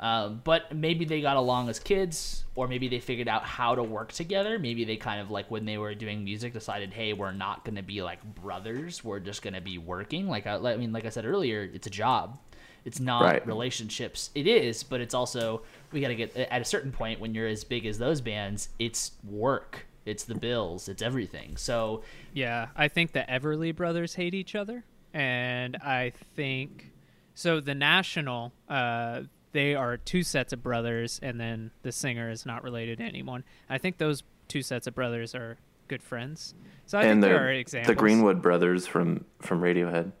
[0.00, 3.82] Um, but maybe they got along as kids, or maybe they figured out how to
[3.82, 4.58] work together.
[4.58, 7.76] Maybe they kind of like when they were doing music decided, hey, we're not going
[7.76, 9.04] to be like brothers.
[9.04, 10.26] We're just going to be working.
[10.28, 12.38] Like I, I mean, like I said earlier, it's a job.
[12.84, 13.46] It's not Right.
[13.46, 14.30] relationships.
[14.34, 15.62] It is, but it's also
[15.92, 18.70] we got to get at a certain point when you're as big as those bands.
[18.80, 19.86] It's work.
[20.06, 20.88] It's the bills.
[20.88, 21.56] It's everything.
[21.56, 22.02] So
[22.32, 26.92] Yeah, I think the Everly brothers hate each other, and I think
[27.34, 27.60] so.
[27.60, 32.62] The National, uh, they are two sets of brothers, and then the singer is not
[32.62, 33.44] related to anyone.
[33.70, 35.56] I think those two sets of brothers are
[35.88, 36.54] good friends.
[36.86, 37.88] So I and think the there are examples.
[37.88, 40.12] the Greenwood brothers from from Radiohead.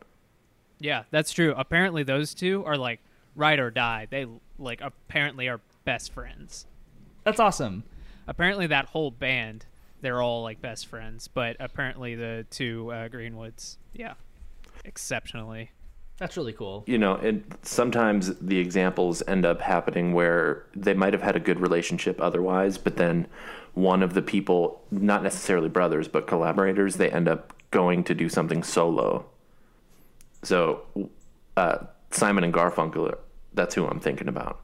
[0.78, 1.54] Yeah, that's true.
[1.56, 3.00] Apparently, those two are like
[3.36, 4.06] ride or die.
[4.10, 4.26] They
[4.58, 6.66] like apparently are best friends.
[7.24, 7.84] that's awesome.
[8.26, 9.66] Apparently, that whole band,
[10.04, 11.28] they're all like best friends.
[11.28, 14.14] But apparently, the two uh, Greenwoods, yeah,
[14.84, 15.70] exceptionally.
[16.16, 16.84] That's really cool.
[16.86, 21.40] you know, and sometimes the examples end up happening where they might have had a
[21.40, 23.26] good relationship otherwise, but then
[23.72, 28.28] one of the people, not necessarily brothers, but collaborators, they end up going to do
[28.28, 29.26] something solo.
[30.44, 30.82] So,
[31.56, 31.78] uh,
[32.12, 33.16] Simon and Garfunkel,
[33.52, 34.60] that's who I'm thinking about.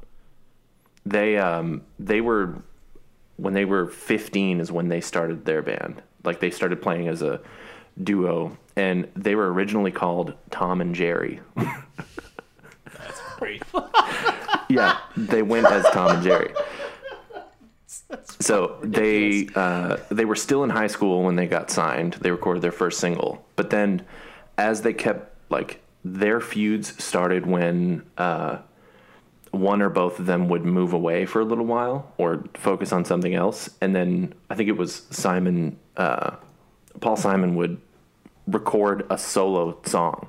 [1.05, 2.63] They um, they were
[3.41, 6.03] when they were 15 is when they started their band.
[6.25, 7.41] Like they started playing as a
[8.03, 11.41] duo, and they were originally called Tom and Jerry.
[11.57, 13.63] That's great.
[14.69, 16.53] yeah, they went as Tom and Jerry.
[18.09, 22.15] That's So they uh, they were still in high school when they got signed.
[22.15, 24.05] They recorded their first single, but then
[24.59, 28.59] as they kept like their feuds started when uh,
[29.51, 33.05] one or both of them would move away for a little while or focus on
[33.05, 36.37] something else, and then I think it was Simon, uh,
[37.01, 37.81] Paul Simon would
[38.47, 40.29] record a solo song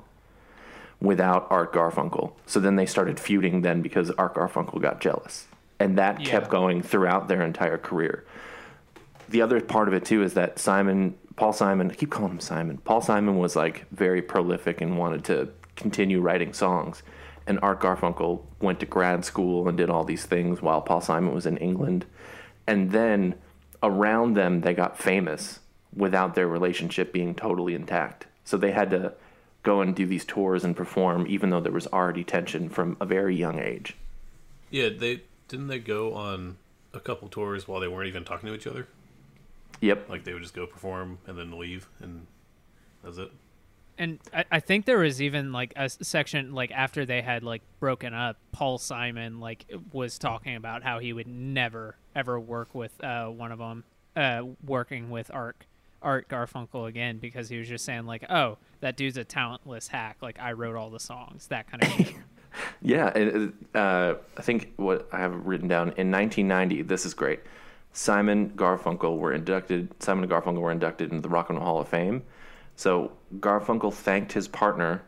[1.00, 2.32] without Art Garfunkel.
[2.46, 5.46] So then they started feuding then because Art Garfunkel got jealous.
[5.80, 6.26] And that Yeah.
[6.30, 8.24] kept going throughout their entire career.
[9.28, 12.40] The other part of it too is that Simon, Paul Simon, I keep calling him
[12.40, 12.78] Simon.
[12.78, 17.02] Paul Simon was like very prolific and wanted to continue writing songs.
[17.46, 21.34] And Art Garfunkel went to grad school and did all these things while Paul Simon
[21.34, 22.06] was in England.
[22.66, 23.34] And then
[23.82, 25.60] around them, they got famous
[25.94, 28.26] without their relationship being totally intact.
[28.44, 29.14] So they had to
[29.62, 33.06] go and do these tours and perform, even though there was already tension from a
[33.06, 33.96] very young age.
[34.70, 36.56] Yeah, they didn't they go on
[36.94, 38.86] a couple tours while they weren't even talking to each other.
[39.80, 40.08] Yep.
[40.08, 42.26] Like they would just go perform and then leave, and
[43.02, 43.30] that's it.
[43.98, 47.62] And I, I think there was even like a section like after they had like
[47.80, 53.02] broken up, Paul Simon like was talking about how he would never ever work with
[53.02, 53.84] uh, one of them,
[54.16, 55.64] uh, working with Art
[56.02, 60.16] Art Garfunkel again because he was just saying like, oh, that dude's a talentless hack.
[60.20, 62.22] Like I wrote all the songs, that kind of thing
[62.82, 66.82] Yeah, and, uh, I think what I have written down in 1990.
[66.82, 67.40] This is great.
[67.92, 69.90] Simon Garfunkel were inducted.
[70.02, 72.22] Simon and Garfunkel were inducted into the Rock and Roll Hall of Fame.
[72.76, 75.02] So Garfunkel thanked his partner,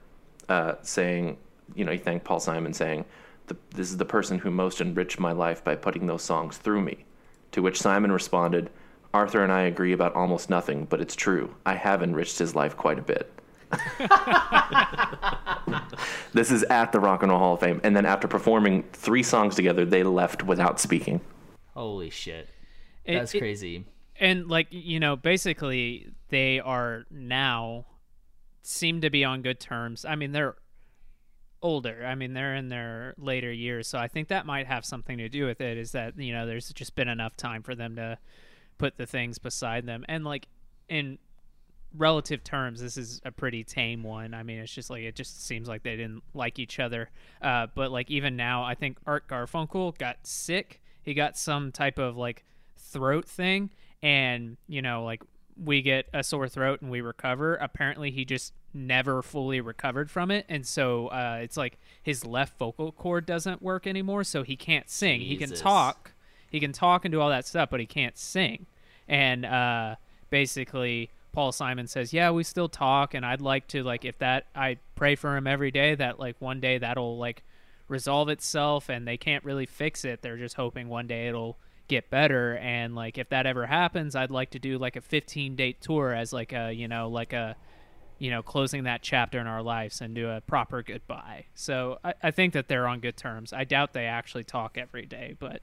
[0.48, 1.38] uh, saying,
[1.74, 3.04] you know, he thanked Paul Simon, saying,
[3.46, 6.82] the, "This is the person who most enriched my life by putting those songs through
[6.82, 7.04] me."
[7.52, 8.70] To which Simon responded,
[9.12, 11.54] "Arthur and I agree about almost nothing, but it's true.
[11.66, 13.30] I have enriched his life quite a bit."
[16.32, 17.80] This is at the Rock and Roll Hall of Fame.
[17.84, 21.20] And then after performing three songs together, they left without speaking.
[21.74, 22.48] Holy shit.
[23.06, 23.84] That's it- crazy.
[24.20, 27.86] And like you know basically they are now
[28.62, 30.04] seem to be on good terms.
[30.04, 30.56] I mean they're
[31.62, 32.04] older.
[32.06, 33.88] I mean they're in their later years.
[33.88, 36.46] So i think that might have something to do with it is that you know
[36.46, 38.18] there's just been enough time for them to
[38.78, 40.04] put the things beside them.
[40.08, 40.46] And like
[40.88, 41.18] in
[41.96, 44.34] relative terms this is a pretty tame one.
[44.34, 47.10] I mean it's just like it just seems like they didn't like each other.
[47.42, 50.80] Uh, but like even now i think art garfunkel got sick.
[51.02, 52.44] He got some type of like
[52.76, 53.70] throat thing
[54.04, 55.22] and you know like
[55.56, 60.32] we get a sore throat and we recover apparently he just never fully recovered from
[60.32, 60.44] it.
[60.48, 64.90] And so uh, it's like his left vocal cord doesn't work anymore so he can't
[64.90, 65.20] sing.
[65.20, 66.12] He can talk.
[66.50, 68.66] He can talk and do all that stuff but he can't sing.
[69.08, 69.96] And uh,
[70.30, 74.46] basically paul simon says yeah we still talk and i'd like to like if that
[74.54, 77.42] i pray for him every day that like one day that'll like
[77.88, 80.22] resolve itself and they can't really fix it.
[80.22, 84.30] They're just hoping one day it'll get better and like if that ever happens i'd
[84.30, 87.56] like to do like a 15 date tour as like a you know like a
[88.18, 92.14] you know closing that chapter in our lives and do a proper goodbye so i,
[92.22, 95.60] I think that they're on good terms i doubt they actually talk every day but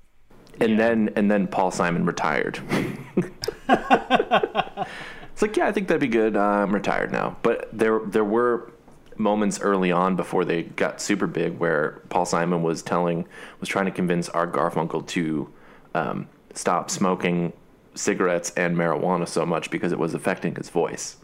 [0.60, 0.78] And Yeah.
[0.78, 2.60] then and then Paul Simon retired.
[3.70, 6.36] it's like, yeah, I think that'd be good.
[6.36, 7.38] Uh, I'm retired now.
[7.42, 8.72] But there there were
[9.18, 13.28] moments early on before they got super big where Paul Simon was telling
[13.60, 15.50] was trying to convince Art Garfunkel to
[15.94, 17.54] um, stop smoking
[17.96, 21.18] cigarettes and marijuana so much because it was affecting his voice.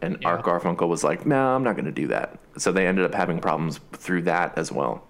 [0.00, 0.28] And Yeah.
[0.30, 3.14] Art Garfunkel was like, "No, I'm not going to do that." So they ended up
[3.14, 5.06] having problems through that as well.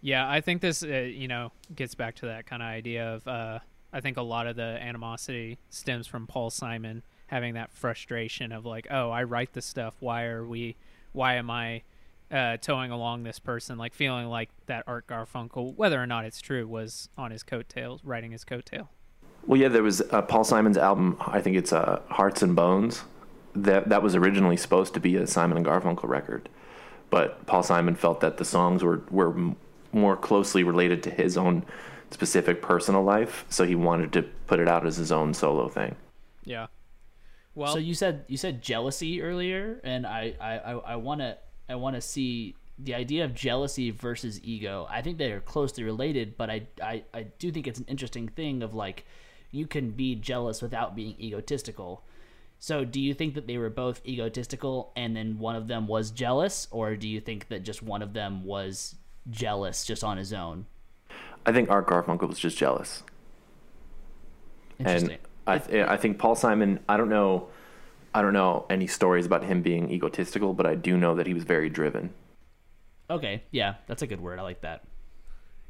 [0.00, 3.26] Yeah, I think this, uh, you know, gets back to that kind of idea of.
[3.26, 3.58] Uh,
[3.92, 8.64] I think a lot of the animosity stems from Paul Simon having that frustration of
[8.66, 9.94] like, oh, I write this stuff.
[10.00, 10.76] Why are we?
[11.12, 11.82] Why am I
[12.30, 13.78] uh, towing along this person?
[13.78, 18.02] Like feeling like that Art Garfunkel, whether or not it's true, was on his coattails,
[18.04, 18.88] writing his coattail.
[19.46, 21.16] Well, yeah, there was uh, Paul Simon's album.
[21.20, 23.04] I think it's uh, Hearts and Bones.
[23.54, 26.48] That that was originally supposed to be a Simon and Garfunkel record,
[27.10, 29.56] but Paul Simon felt that the songs were were m-
[29.90, 31.64] more closely related to his own
[32.10, 35.96] specific personal life, so he wanted to put it out as his own solo thing.
[36.44, 36.66] Yeah.
[37.54, 41.38] Well, so you said you said jealousy earlier, and I I I want to
[41.68, 44.86] I want to see the idea of jealousy versus ego.
[44.88, 48.28] I think they are closely related, but I, I I do think it's an interesting
[48.28, 49.04] thing of like
[49.50, 52.02] you can be jealous without being egotistical.
[52.60, 56.10] So do you think that they were both egotistical and then one of them was
[56.10, 58.96] jealous, or do you think that just one of them was
[59.30, 60.66] jealous just on his own?
[61.46, 63.02] I think Art Garfunkel was just jealous.
[64.78, 65.10] Interesting.
[65.10, 66.80] And I, th- I think Paul Simon.
[66.88, 67.48] I don't know.
[68.14, 71.34] I don't know any stories about him being egotistical, but I do know that he
[71.34, 72.14] was very driven.
[73.10, 74.38] okay, yeah, that's a good word.
[74.38, 74.82] I like that.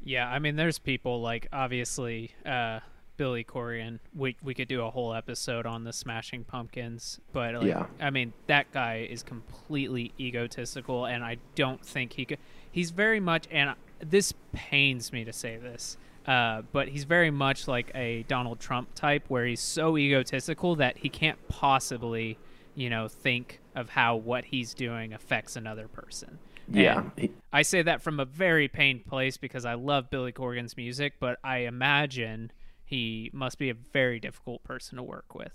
[0.03, 2.79] Yeah, I mean, there's people like obviously uh,
[3.17, 3.99] Billy Corgan.
[4.15, 7.85] We we could do a whole episode on the Smashing Pumpkins, but like, Yeah.
[7.99, 12.39] I mean, that guy is completely egotistical, and I don't think he could.
[12.71, 17.67] He's very much, and this pains me to say this, uh, but he's very much
[17.67, 22.37] like a Donald Trump type, where he's so egotistical that he can't possibly,
[22.75, 26.39] you know, think of how what he's doing affects another person.
[26.71, 30.77] Yeah, And I say that from a very pained place because I love Billy Corgan's
[30.77, 32.51] music, but I imagine
[32.85, 35.53] he must be a very difficult person to work with.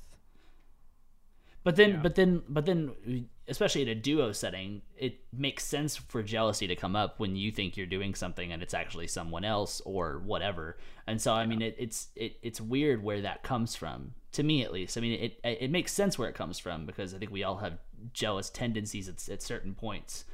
[1.62, 1.96] But then, Yeah.
[2.02, 6.76] but then, but then, especially in a duo setting, it makes sense for jealousy to
[6.76, 10.78] come up when you think you're doing something and it's actually someone else or whatever.
[11.07, 14.14] And so, I mean, it, it's it, it's weird where that comes from.
[14.32, 17.14] To me, at least, I mean, it it makes sense where it comes from because
[17.14, 17.78] I think we all have
[18.12, 20.24] jealous tendencies at, at certain points.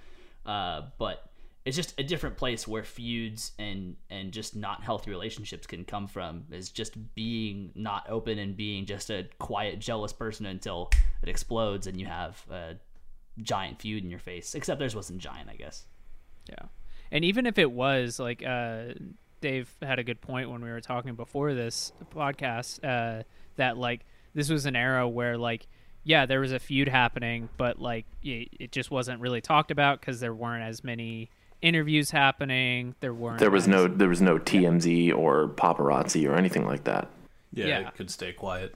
[0.47, 1.31] Uh, but
[1.65, 6.07] it's just a different place where feuds and and just not healthy relationships can come
[6.07, 10.91] from is just being not open and being just a quiet jealous person until
[11.23, 12.77] it explodes and you have a
[13.41, 15.87] giant feud in your face except theirs wasn't giant i guess
[16.49, 16.67] Yeah.
[17.13, 18.95] And even if it was like uh
[19.41, 23.25] Dave had a good point when we were talking before this podcast uh
[23.57, 25.67] that like this was an era where like
[26.03, 30.01] yeah, there was a feud happening, but like it, it just wasn't really talked about
[30.01, 31.29] cuz there weren't as many
[31.61, 32.95] interviews happening.
[33.01, 36.85] There weren't there was as- no there was no TMZ or paparazzi or anything like
[36.85, 37.09] that.
[37.53, 37.89] Yeah, Yeah.
[37.89, 38.75] it could stay quiet.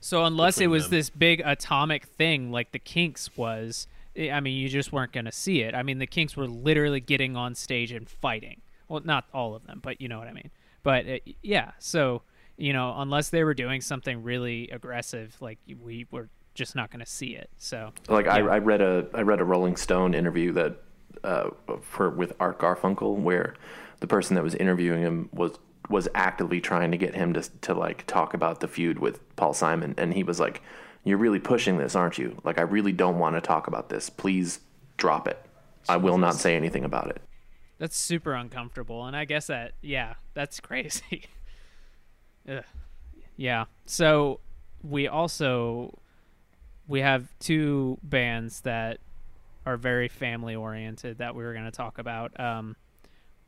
[0.00, 0.98] So unless it was them.
[0.98, 3.86] this big atomic thing like the Kinks was,
[4.16, 5.74] I I mean, you just weren't going to see it.
[5.74, 8.60] I mean, the Kinks were literally getting on stage and fighting.
[8.88, 10.50] Well, not all of them, but you know what I mean.
[10.82, 12.22] But uh, yeah, so
[12.56, 17.00] you know, unless they were doing something really aggressive, like we were just not going
[17.00, 17.50] to see it.
[17.58, 20.76] So Like I, I read a I read a Rolling Stone interview that
[21.22, 21.50] uh,
[21.82, 23.54] for with Art Garfunkel where
[24.00, 25.58] the person that was interviewing him was
[25.88, 29.54] was actively trying to get him to to like talk about the feud with Paul
[29.54, 30.62] Simon and he was like
[31.04, 34.10] you're really pushing this aren't you like I really don't want to talk about this
[34.10, 34.60] please
[34.96, 35.38] drop it
[35.88, 37.20] I will not say anything about it
[37.78, 41.24] that's super uncomfortable, and I guess that yeah, that's crazy.
[43.36, 43.64] Yeah.
[43.84, 44.40] So
[44.82, 45.98] we also
[46.88, 48.98] we have two bands that
[49.66, 52.38] are very family oriented that we were going to talk about.
[52.38, 52.76] Um,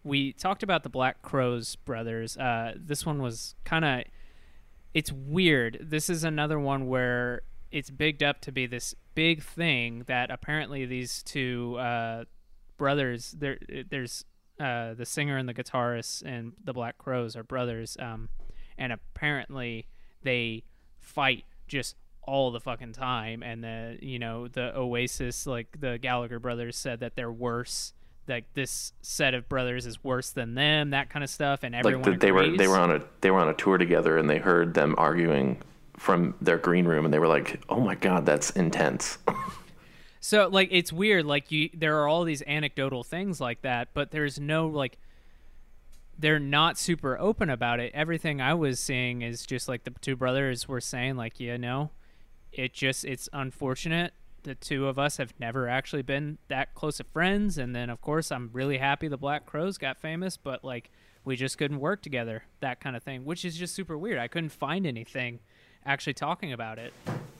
[0.04, 2.36] we talked about the Black Crowes brothers.
[2.36, 4.02] Uh, this one was kind of
[4.94, 5.78] it's weird.
[5.80, 10.86] This is another one where it's bigged up to be this big thing that apparently
[10.86, 12.24] these two uh,
[12.76, 13.58] brothers there
[13.90, 14.24] there's
[14.60, 18.28] uh, the singer and the guitarist and the Black Crowes are brothers um,
[18.76, 19.86] and apparently
[20.22, 20.64] they
[21.00, 26.38] fight just all the fucking time and the you know the Oasis like the Gallagher
[26.38, 27.92] brothers said that they're worse
[28.28, 32.02] like this set of brothers is worse than them that kind of stuff and everyone
[32.02, 34.28] like the, they were they were on a they were on a tour together and
[34.28, 35.60] they heard them arguing
[35.96, 39.18] from their green room and they were like oh my god that's intense.
[40.20, 44.10] So like it's weird like you there are all these anecdotal things like that but
[44.10, 44.98] there's no like
[46.18, 47.92] they're not super open about it.
[47.94, 51.90] Everything I was seeing is just like the two brothers were saying like you know
[52.52, 54.12] it just it's unfortunate
[54.42, 57.58] the two of us have never actually been that close of friends.
[57.58, 60.90] And then, of course, I'm really happy the Black Crowes got famous, but like
[61.24, 64.18] we just couldn't work together, that kind of thing, which is just super weird.
[64.18, 65.40] I couldn't find anything
[65.84, 66.92] actually talking about it.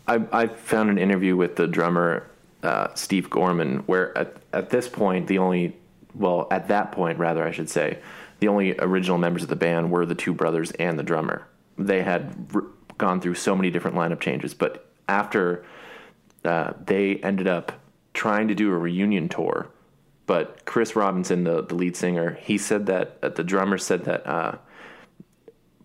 [0.06, 2.28] I, I found an interview with the drummer
[2.62, 5.76] uh, Steve Gorman, where at, at this point the only,
[6.14, 7.98] well, at that point rather, I should say,
[8.40, 11.46] the only original members of the band were the two brothers and the drummer.
[11.76, 12.34] They had
[12.96, 15.64] gone through so many different lineup changes, but after
[16.44, 17.72] uh, they ended up
[18.14, 19.68] trying to do a reunion tour,
[20.26, 24.26] but Chris Robinson, the, the lead singer, he said that uh, the drummer said that
[24.26, 24.56] uh,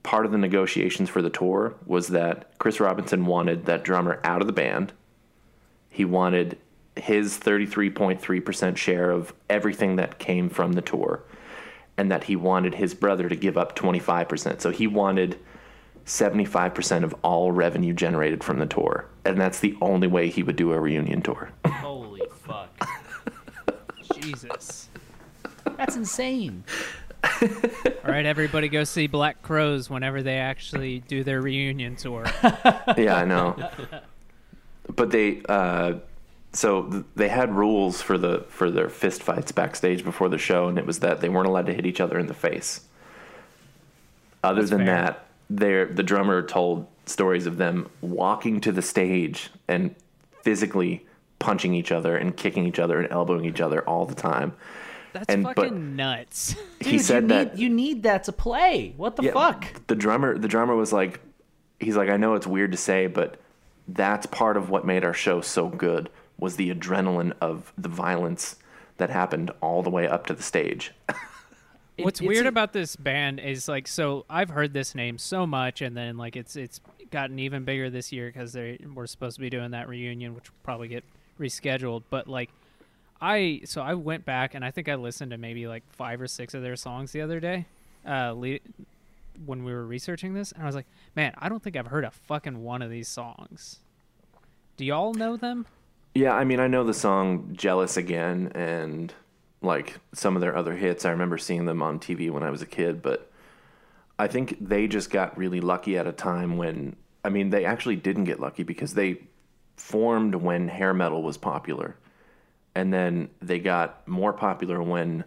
[0.03, 4.41] part of the negotiations for the tour was that Chris Robinson wanted that drummer out
[4.41, 4.93] of the band.
[5.89, 6.57] He wanted
[6.95, 11.23] his 33.3% share of everything that came from the tour,
[11.97, 14.61] and that he wanted his brother to give up 25%.
[14.61, 15.39] So he wanted
[16.05, 19.05] 75% of all revenue generated from the tour.
[19.25, 21.49] And that's the only way he would do a reunion tour.
[21.65, 22.69] Holy fuck.
[24.21, 24.89] Jesus.
[25.77, 26.63] That's insane.
[27.41, 32.25] All right, everybody go see Black Crowes whenever they actually do their reunion tour.
[32.97, 33.69] yeah, I know.
[34.93, 35.95] But they, uh,
[36.51, 40.77] so they had rules for the for their fist fights backstage before the show, and
[40.77, 42.81] it was that they weren't allowed to hit each other in the face.
[44.43, 44.95] Other That's than fair.
[44.95, 45.25] that,
[45.57, 49.93] they the drummer told stories of them walking to the stage and
[50.41, 51.05] physically
[51.39, 54.53] punching each other and kicking each other and elbowing each other all the time.
[55.11, 56.55] That's And- but- fucking nuts.
[56.79, 58.93] he said you that need, you need that to play.
[58.97, 59.85] What the Yeah, fuck?
[59.87, 61.19] The drummer, the drummer was like,
[61.79, 63.39] he's like, I know it's weird to say, but
[63.87, 68.55] that's part of what made our show so good was the adrenaline of the violence
[68.97, 70.91] that happened all the way up to the stage.
[71.97, 75.45] It- What's weird a- about this band is like so I've heard this name so
[75.45, 76.79] much and then like it's it's
[77.11, 80.49] gotten even bigger this year because they were supposed to be doing that reunion which
[80.49, 81.03] will probably get
[81.39, 82.03] rescheduled.
[82.09, 82.49] But like
[83.21, 86.27] I so I went back and I think I listened to maybe like five or
[86.27, 87.65] six of their songs the other day
[88.07, 88.59] uh le-
[89.45, 90.85] when we were researching this and I was like
[91.15, 93.79] man I don't think I've heard a fucking one of these songs.
[94.77, 95.67] Do y'all know them?
[96.15, 99.13] Yeah, I mean, I know the song "Jealous Again" and
[99.63, 101.05] like some of their other hits.
[101.05, 103.31] I remember seeing them on TV when I was a kid, but
[104.19, 107.95] I think they just got really lucky at a time when I mean, they actually
[107.95, 109.21] didn't get lucky because they
[109.77, 111.95] formed when hair metal was popular.
[112.75, 115.23] And then they got more popular when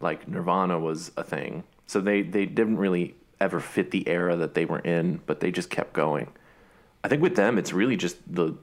[0.00, 1.64] like Nirvana was a thing.
[1.86, 5.50] So they they didn't really ever fit the era that they were in, but they
[5.50, 6.28] just kept going.
[7.02, 8.56] I think with them it's really just the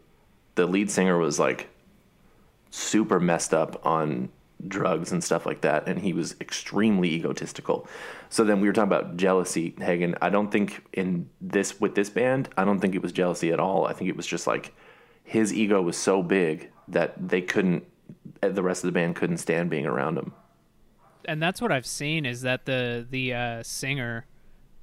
[0.56, 1.70] the lead singer was like
[2.72, 4.30] super messed up on
[4.68, 7.88] drugs and stuff like that and he was extremely egotistical.
[8.30, 10.16] So then we were talking about jealousy hagen.
[10.22, 13.60] I don't think in this with this band i don't think it was jealousy at
[13.60, 13.86] all.
[13.86, 14.74] I think it was just like
[15.24, 17.86] his ego was so big that they couldn't
[18.42, 20.34] the rest of the band couldn't stand being around him.
[21.26, 24.26] And that's what I've seen is that the the uh, singer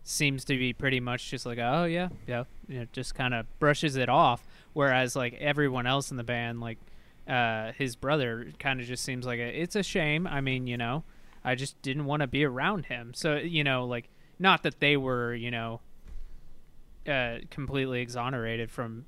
[0.03, 3.47] seems to be pretty much just like oh yeah yeah you know, just kind of
[3.59, 4.47] brushes it off.
[4.73, 6.79] Whereas like everyone else in the band like
[7.29, 10.27] uh, his brother kind of just seems like a, it's a shame.
[10.27, 11.05] I mean you know
[11.45, 13.13] I just didn't want to be around him.
[13.15, 14.09] So you know like
[14.39, 15.81] not that they were you know
[17.09, 19.05] uh, completely exonerated from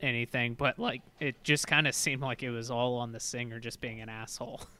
[0.00, 3.58] anything but like it just kind of seemed like it was all on the singer
[3.58, 4.62] just being an asshole.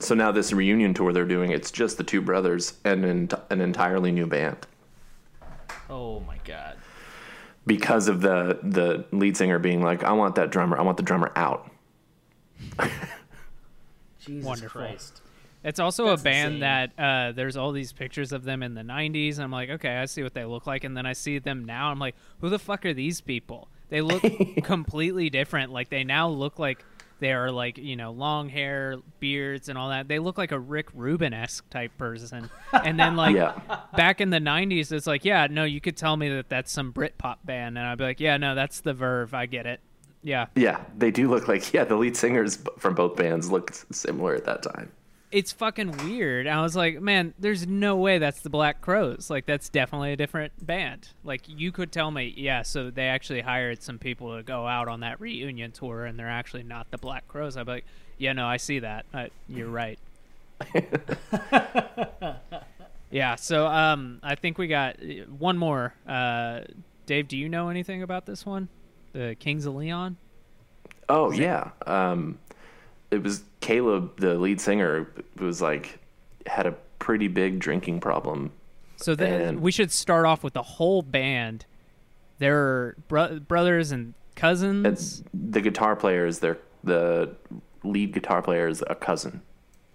[0.00, 3.60] So now this reunion tour they're doing it's just the two brothers and an, an
[3.60, 4.66] entirely new band.
[5.90, 6.76] Oh my god.
[7.68, 11.02] Because of the the lead singer being like, I want that drummer, I want the
[11.04, 11.70] drummer out.
[14.18, 14.80] Jesus Wonderful.
[14.80, 15.22] Christ.
[15.64, 16.60] It's also That's a band insane.
[16.60, 19.34] that uh, there's all these pictures of them in the 90s.
[19.34, 20.84] And I'm like, okay, I see what they look like.
[20.84, 21.90] And then I see them now.
[21.90, 23.68] I'm like, who the fuck are these people?
[23.88, 24.22] They look
[24.62, 25.72] completely different.
[25.72, 26.84] Like, they now look like
[27.20, 30.08] they are, like, you know, long hair, beards, and all that.
[30.08, 32.50] They look like a Rick Rubin esque type person.
[32.72, 33.58] And then, like, Yeah.
[33.96, 36.92] back in the 90s, it's like, yeah, no, you could tell me that that's some
[36.92, 37.76] Britpop band.
[37.78, 39.34] And I'd be like, yeah, no, that's the Verve.
[39.34, 39.80] I get it.
[40.22, 40.46] Yeah.
[40.56, 44.44] Yeah, they do look like yeah, the lead singers from both bands looked similar at
[44.46, 44.90] that time.
[45.30, 46.46] It's fucking weird.
[46.46, 49.28] I was like, man, there's no way that's the Black Crowes.
[49.28, 51.08] Like, that's definitely a different band.
[51.22, 54.88] Like, you could tell me, yeah, so they actually hired some people to go out
[54.88, 57.58] on that reunion tour, and they're actually not the Black Crowes.
[57.58, 57.84] I'd be like,
[58.16, 59.04] yeah, no, I see that.
[59.12, 59.98] Uh, you're right.
[63.10, 65.94] yeah, so um, I think we got uh, one more.
[66.06, 66.60] Uh,
[67.06, 68.68] Dave, do you know anything about this one?
[69.12, 70.16] The Kings of Leon?
[71.08, 72.38] Oh yeah, um,
[73.10, 75.98] it was Caleb, the lead singer, was like
[76.46, 78.52] had a pretty big drinking problem.
[78.96, 81.64] So then And- we should start off with the whole band.
[82.38, 84.86] They're bro- brothers and cousins.
[84.86, 87.34] It's, the guitar player is their the
[87.84, 89.42] lead guitar player is a cousin,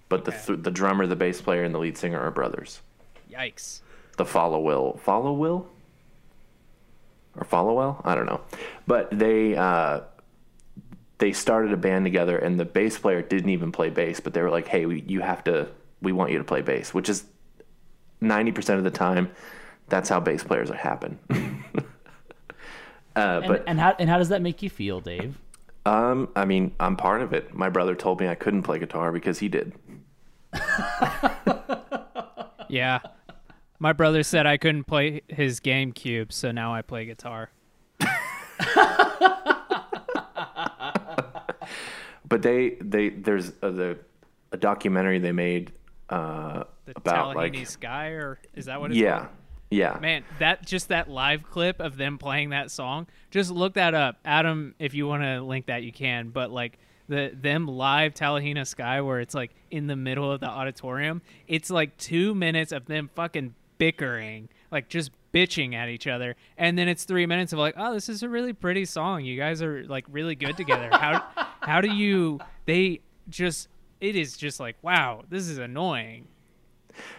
[0.10, 2.82] but the th- the drummer, the bass player, and the lead singer are brothers.
[3.32, 3.80] Yikes.
[4.18, 5.68] The Followill follow will
[7.36, 8.42] or follow well I don't know,
[8.86, 10.02] but they uh,
[11.24, 14.42] they started a band together, and the bass player didn't even play bass, but they
[14.42, 15.70] were like, "Hey, we, you have to.
[16.02, 17.24] We want you to play bass," which is
[18.20, 19.32] ninety percent of the time.
[19.88, 21.18] That's how bass players happen.
[23.16, 25.38] uh, And, but and how and how does that make you feel, Dave?
[25.86, 27.54] Um, I mean, I'm part of it.
[27.54, 29.72] My brother told me I couldn't play guitar because he did.
[32.70, 33.00] Yeah.
[33.78, 37.52] My brother said I couldn't play his GameCube, so now I play guitar.
[42.34, 44.00] But they they there's a, the
[44.52, 45.72] a documentary they made
[46.10, 49.30] uh The about Talihina like Sky, or is that what it's yeah called?
[49.70, 53.06] yeah Man, that just that live clip of them playing that song.
[53.30, 54.74] Just look that up, Adam.
[54.80, 56.30] If you want to link that, you can.
[56.30, 60.50] But like the them live Talihina Sky, where it's like in the middle of the
[60.50, 61.22] auditorium.
[61.48, 66.78] It's like two minutes of them fucking bickering, like just bitching at each other, and
[66.78, 69.24] then it's three minutes of like, oh, this is a really pretty song.
[69.24, 70.90] You guys are like really good together.
[70.92, 71.24] How
[71.62, 72.40] how do you?
[72.66, 73.70] They just
[74.02, 76.28] it is just like wow, this is annoying.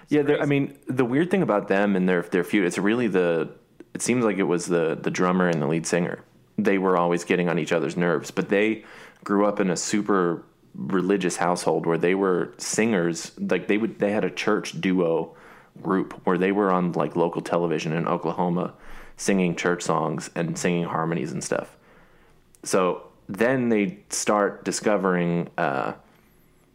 [0.09, 0.23] yeah.
[0.41, 3.49] I mean, the weird thing about them and their their feud, it's really the.
[3.95, 6.19] It seems like it was the the drummer and the lead singer.
[6.59, 8.85] They were always getting on each other's nerves, but they
[9.23, 10.45] grew up in a super
[10.75, 13.33] religious household where they were singers.
[13.39, 15.37] Like they would, they had a church duo
[15.83, 18.75] group where they were on like local television in Oklahoma,
[19.16, 21.77] singing church songs and singing harmonies and stuff.
[22.62, 25.93] So then they start discovering, uh,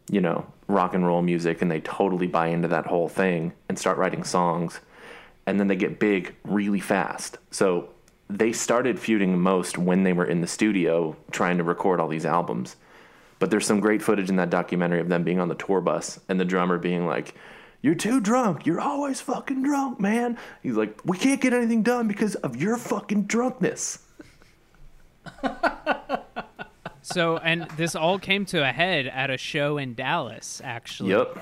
[0.10, 3.78] you know, rock and roll music, and they totally buy into that whole thing and
[3.78, 4.80] start writing songs.
[5.46, 7.38] And then they get big really fast.
[7.50, 7.90] So
[8.30, 12.26] they started feuding most when they were in the studio trying to record all these
[12.26, 12.76] albums.
[13.40, 16.20] But there's some great footage in that documentary of them being on the tour bus
[16.30, 17.34] and the drummer being like,
[17.82, 18.66] You're too drunk.
[18.66, 20.38] You're always fucking drunk, man.
[20.62, 24.00] He's like, We can't get anything done because of your fucking drunkenness.
[27.02, 31.10] So, and this all came to a head at a show in Dallas, actually.
[31.12, 31.40] Yep.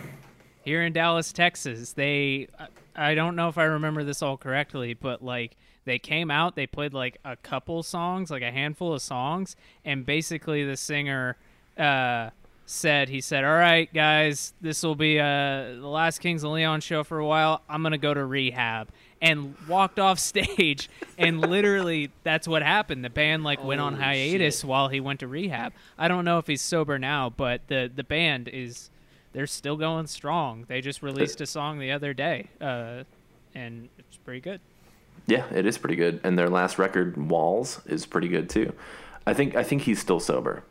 [0.63, 1.91] Here in Dallas, Texas.
[1.93, 2.67] They, I-
[2.99, 6.65] I don't know if I remember this all correctly, but like they came out, they
[6.65, 11.37] played like a couple songs, like a handful of songs, and basically the singer
[11.77, 12.31] uh,
[12.67, 16.81] said, he said, All right, guys, this will be uh, the last Kings of Leon
[16.81, 17.61] show for a while.
[17.67, 18.89] I'm going to go to rehab.
[19.19, 23.03] And walked off stage, and literally that's what happened.
[23.03, 24.69] The band like went on hiatus shit.
[24.69, 25.73] while he went to rehab.
[25.97, 28.91] I don't know if he's sober now, but the the band is
[29.33, 30.65] they're still going strong.
[30.67, 33.05] They just released a song the other day, uh,
[33.55, 34.61] and it's pretty good.
[35.25, 36.19] Yeah, it is pretty good.
[36.23, 38.71] And their last record, Walls, is pretty good too.
[39.25, 40.63] I think I think he's still sober.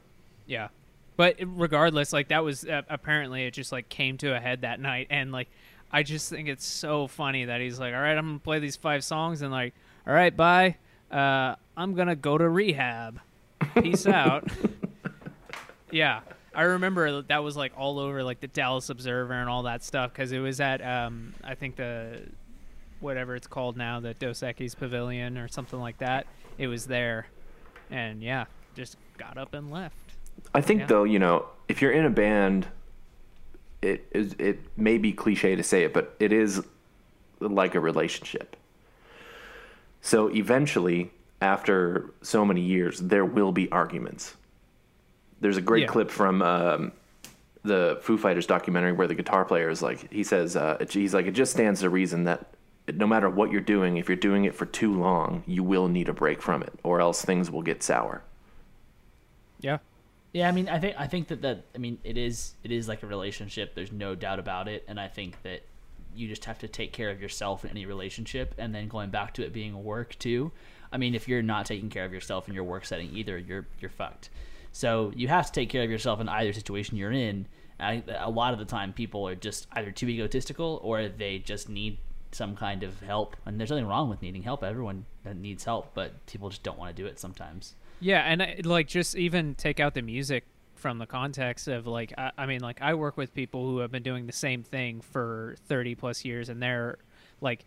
[0.47, 0.69] Yeah,
[1.17, 4.81] but regardless, like that was uh, apparently it just like came to a head that
[4.81, 5.49] night, and like
[5.91, 8.77] I just think it's so funny that he's like, all right, I'm gonna play these
[8.77, 9.75] five songs, and like,
[10.07, 10.77] all right, bye.
[11.11, 13.21] Uh, I'm gonna go to rehab.
[13.81, 14.49] Peace out.
[15.91, 16.21] Yeah,
[16.55, 20.13] I remember that was like all over like the Dallas Observer and all that stuff
[20.13, 22.23] because it was at um I think the
[23.01, 26.27] whatever it's called now the Dos Equis Pavilion or something like that.
[26.59, 27.27] It was there,
[27.91, 30.06] and yeah, just got up and left.
[30.55, 30.87] I think Yeah.
[30.87, 32.67] though, you know, if you're in a band,
[33.83, 36.65] it is it may be cliche to say it, but it is
[37.41, 38.57] like a relationship.
[40.01, 41.11] So eventually,
[41.43, 44.35] after so many years, there will be arguments.
[45.41, 45.89] There's a great Yeah.
[45.89, 46.93] clip from um,
[47.63, 51.27] the Foo Fighters documentary where the guitar player is like, he says, uh, he's like,
[51.27, 52.47] it just stands to reason that
[52.95, 56.09] no matter what you're doing, if you're doing it for too long, you will need
[56.09, 58.23] a break from it, or else things will get sour.
[59.61, 59.79] Yeah.
[60.33, 62.89] Yeah, I mean, I think I think that that I mean, it is it is
[62.89, 63.75] like a relationship.
[63.75, 65.63] There's no doubt about it, and I think that
[66.15, 69.35] you just have to take care of yourself in any relationship, and then going back
[69.35, 70.53] to it being work too.
[70.93, 73.67] I mean, if you're not taking care of yourself in your work setting either, you're
[73.81, 74.31] you're fucked.
[74.73, 77.47] So you have to take care of yourself in either situation you're in.
[77.81, 81.69] I, a lot of the time, people are just either too egotistical or they just
[81.69, 81.99] need
[82.33, 83.37] some kind of help.
[83.47, 84.63] And there's nothing wrong with needing help.
[84.63, 87.75] Everyone needs help, but people just don't want to do it sometimes.
[88.01, 90.45] Yeah, and I, like just even take out the music
[90.75, 93.91] from the context of like I, I mean like I work with people who have
[93.91, 96.99] been doing the same thing for 30 plus years and they're
[97.41, 97.65] like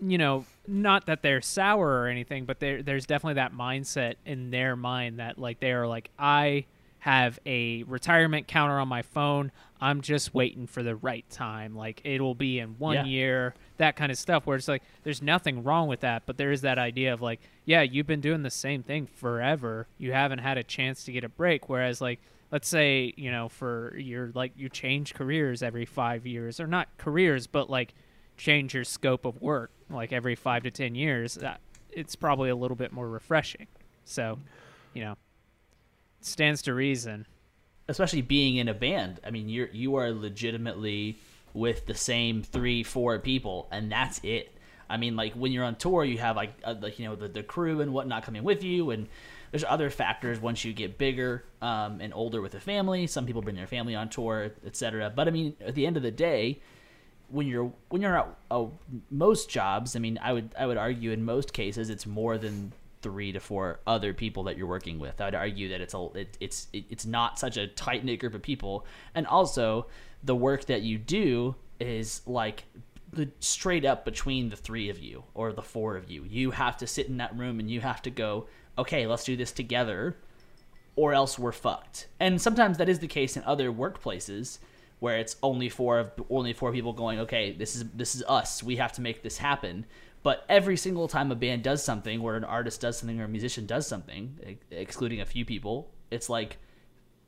[0.00, 4.50] you know not that they're sour or anything but there there's definitely that mindset in
[4.50, 6.66] their mind that like they are like I
[6.98, 9.50] have a retirement counter on my phone
[9.80, 13.04] I'm just waiting for the right time like it'll be in 1 Yeah.
[13.06, 16.52] year that kind of stuff where it's like there's nothing wrong with that but there
[16.52, 19.86] is that idea of like yeah you've been doing the same thing forever.
[19.98, 21.68] You haven't had a chance to get a break.
[21.68, 22.20] Whereas like
[22.52, 26.88] let's say you know for your like you change careers every five years or not
[26.98, 27.94] careers but like
[28.36, 31.60] change your scope of work like every five to ten years that
[31.90, 33.66] it's probably a little bit more refreshing.
[34.04, 34.38] So
[34.92, 35.16] you know
[36.20, 37.26] stands to reason.
[37.86, 39.20] Especially being in a band.
[39.26, 41.18] I mean, you're you are legitimately
[41.54, 44.54] with the same three, four people, and that's it.
[44.90, 47.28] I mean, like when you're on tour, you have like uh, like you know the,
[47.28, 49.08] the crew and whatnot coming with you, and
[49.50, 53.06] there's other factors once you get bigger um, and older with a family.
[53.06, 55.10] Some people bring their family on tour, etc.
[55.14, 56.60] But I mean, at the end of the day,
[57.28, 58.66] when you're when you're at uh,
[59.10, 62.72] most jobs, I mean, I would I would argue in most cases it's more than
[63.00, 65.20] three to four other people that you're working with.
[65.20, 68.34] I'd argue that it's a it, it's it, it's not such a tight knit group
[68.34, 69.86] of people, and also
[70.24, 72.64] the work that you do is like
[73.40, 76.24] straight up between the three of you or the four of you.
[76.28, 78.46] You have to sit in that room and you have to go,
[78.76, 80.16] okay, let's do this together,
[80.96, 82.08] or else we're fucked.
[82.18, 84.58] And sometimes that is the case in other workplaces
[85.00, 88.62] where it's only four of only four people going, okay, this is this is us.
[88.62, 89.86] We have to make this happen.
[90.22, 93.28] But every single time a band does something, or an artist does something, or a
[93.28, 96.56] musician does something, excluding a few people, it's like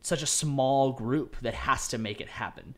[0.00, 2.74] such a small group that has to make it happen.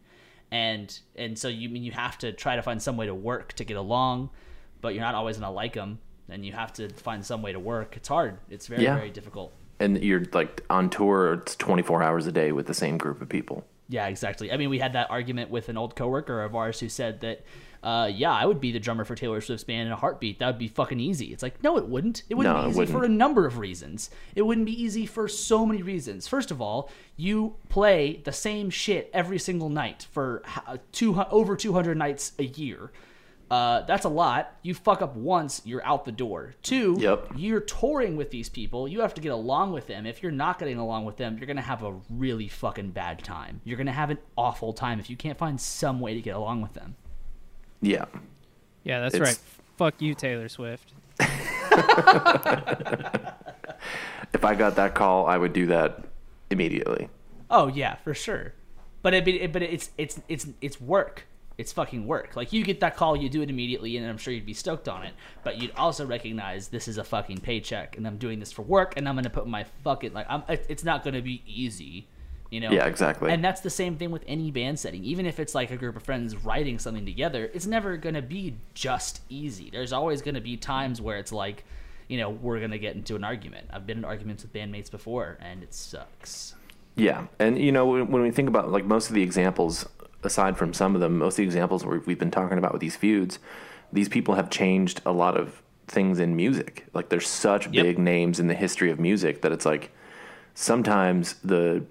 [0.50, 3.52] And and so you mean you have to try to find some way to work
[3.54, 4.30] to get along,
[4.80, 5.98] but you're not always gonna like them,
[6.28, 7.96] and you have to find some way to work.
[7.96, 8.38] It's hard.
[8.48, 8.94] It's very Yeah.
[8.94, 9.52] very difficult.
[9.80, 13.28] And you're like on tour, it's 24 hours a day with the same group of
[13.28, 13.64] people.
[13.90, 14.50] Yeah, exactly.
[14.52, 17.42] I mean, we had that argument with an old coworker of ours who said that,
[17.82, 20.38] uh, yeah, I would be the drummer for Taylor Swift's band in a heartbeat.
[20.40, 21.26] That would be fucking easy.
[21.26, 22.22] It's like, no, it wouldn't.
[22.28, 24.10] It wouldn't No, be easy for a number of reasons.
[24.34, 26.26] It wouldn't be easy for so many reasons.
[26.26, 30.42] First of all, you play the same shit every single night for
[30.92, 32.90] two over 200 nights a year.
[33.50, 34.52] Uh, that's a lot.
[34.62, 36.54] You fuck up once, you're out the door.
[36.62, 37.28] Two, Yep.
[37.36, 38.86] you're touring with these people.
[38.86, 40.04] You have to get along with them.
[40.04, 43.62] If you're not getting along with them, you're gonna have a really fucking bad time.
[43.64, 46.60] You're gonna have an awful time if you can't find some way to get along
[46.60, 46.96] with them.
[47.80, 48.04] Yeah.
[48.84, 49.38] yeah that's It's- right
[49.76, 50.92] fuck you taylor swift
[54.34, 56.04] If I got that call, I would do that
[56.50, 57.08] immediately.
[57.50, 58.52] Oh yeah, for sure.
[59.02, 61.26] But it, it but it's it's it's it's work.
[61.56, 62.36] It's fucking work.
[62.36, 64.88] Like you get that call, you do it immediately, and I'm sure you'd be stoked
[64.88, 65.14] on it.
[65.44, 68.94] But you'd also recognize this is a fucking paycheck, and I'm doing this for work,
[68.96, 70.42] and I'm gonna put my fucking like I'm.
[70.48, 72.06] It's not gonna be easy,
[72.50, 72.70] you know.
[72.70, 73.30] Yeah, exactly.
[73.30, 75.04] And that's the same thing with any band setting.
[75.04, 78.56] Even if it's like a group of friends writing something together, it's never gonna be
[78.74, 79.70] just easy.
[79.70, 81.64] There's always gonna be times where it's like,
[82.08, 83.68] you know, we're gonna get into an argument.
[83.72, 86.54] I've been in arguments with bandmates before, and it sucks.
[86.96, 89.88] Yeah, and you know when, when we think about like most of the examples,
[90.24, 92.96] aside from some of them, most of the examples we've been talking about with these
[92.96, 93.38] feuds,
[93.92, 96.86] these people have changed a lot of things in music.
[96.92, 97.84] Like there's such Yep.
[97.84, 99.92] big names in the history of music that it's like
[100.54, 101.84] sometimes the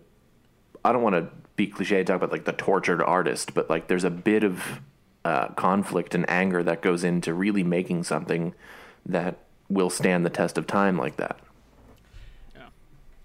[0.83, 3.87] I don't want to be cliche and talk about like the tortured artist, but like
[3.87, 4.81] there's a bit of
[5.25, 8.53] uh, conflict and anger that goes into really making something
[9.05, 9.39] that
[9.69, 11.39] will stand the test of time like that.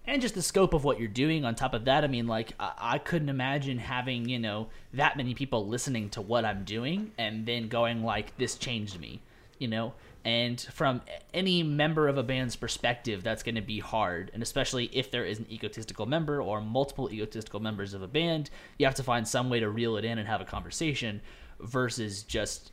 [0.06, 2.52] and just the scope of what you're doing on top of that i mean like
[2.58, 7.12] I, I couldn't imagine having you know that many people listening to what i'm doing
[7.18, 9.20] and then going like this changed me
[9.58, 11.02] you know and from
[11.34, 14.30] any member of a band's perspective that's going to be hard.
[14.34, 18.50] And especially if there is an egotistical member or multiple egotistical members of a band
[18.78, 21.20] you have to find some way to reel it in and have a conversation
[21.60, 22.72] versus just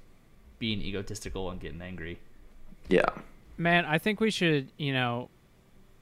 [0.58, 2.20] being egotistical and getting angry.
[2.88, 3.10] Yeah.
[3.58, 5.30] Man, I think we should, you know,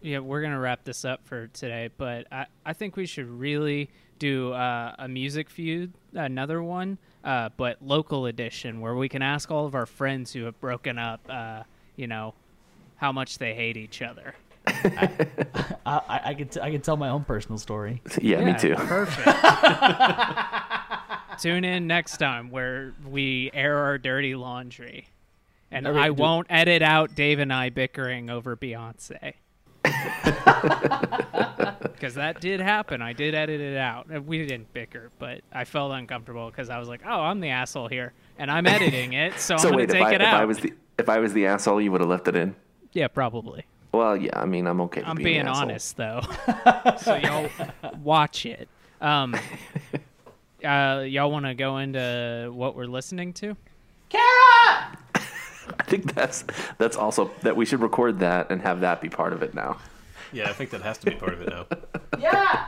[0.01, 3.89] yeah, we're gonna wrap this up for today, but I, I think we should really
[4.19, 6.97] do uh, a music feud, another one,
[7.27, 10.97] uh, but local edition, where we can ask all of our friends who have broken
[10.97, 11.61] up, uh,
[11.95, 12.33] you know,
[12.95, 14.33] how much they hate each other.
[14.67, 15.09] i,
[15.85, 18.75] I, I could t- I could tell my own personal story Yeah, me too.
[18.75, 19.27] Perfect.
[21.39, 25.07] Tune in next time where we air our dirty laundry.
[25.71, 29.35] And Are we- I do- won't edit out Dave and I bickering over Beyonce.
[31.97, 33.01] Because that did happen.
[33.01, 34.07] I did edit it out.
[34.23, 37.87] We didn't bicker, but I felt uncomfortable because I was like, oh, I'm the asshole
[37.87, 38.13] here.
[38.37, 40.27] And I'm editing it, so, So I'm going wait, to if take I, it if
[40.27, 40.41] out.
[40.41, 42.55] I was the if I was the asshole, you would have left it in.
[42.93, 43.65] Yeah, probably.
[43.93, 45.01] Well, yeah, I mean, I'm okay.
[45.01, 45.63] With I'm being, being an asshole.
[45.63, 46.21] honest though.
[47.01, 47.49] so y'all
[48.03, 48.69] watch it.
[49.01, 49.35] Um,
[50.63, 53.57] uh, y'all want to go into what we're listening to?
[55.79, 56.43] I think that's
[56.77, 59.77] that's also that we should record that and have that be part of it now.
[60.33, 61.65] Yeah, I think that has to be part of it now.
[62.19, 62.67] Yeah.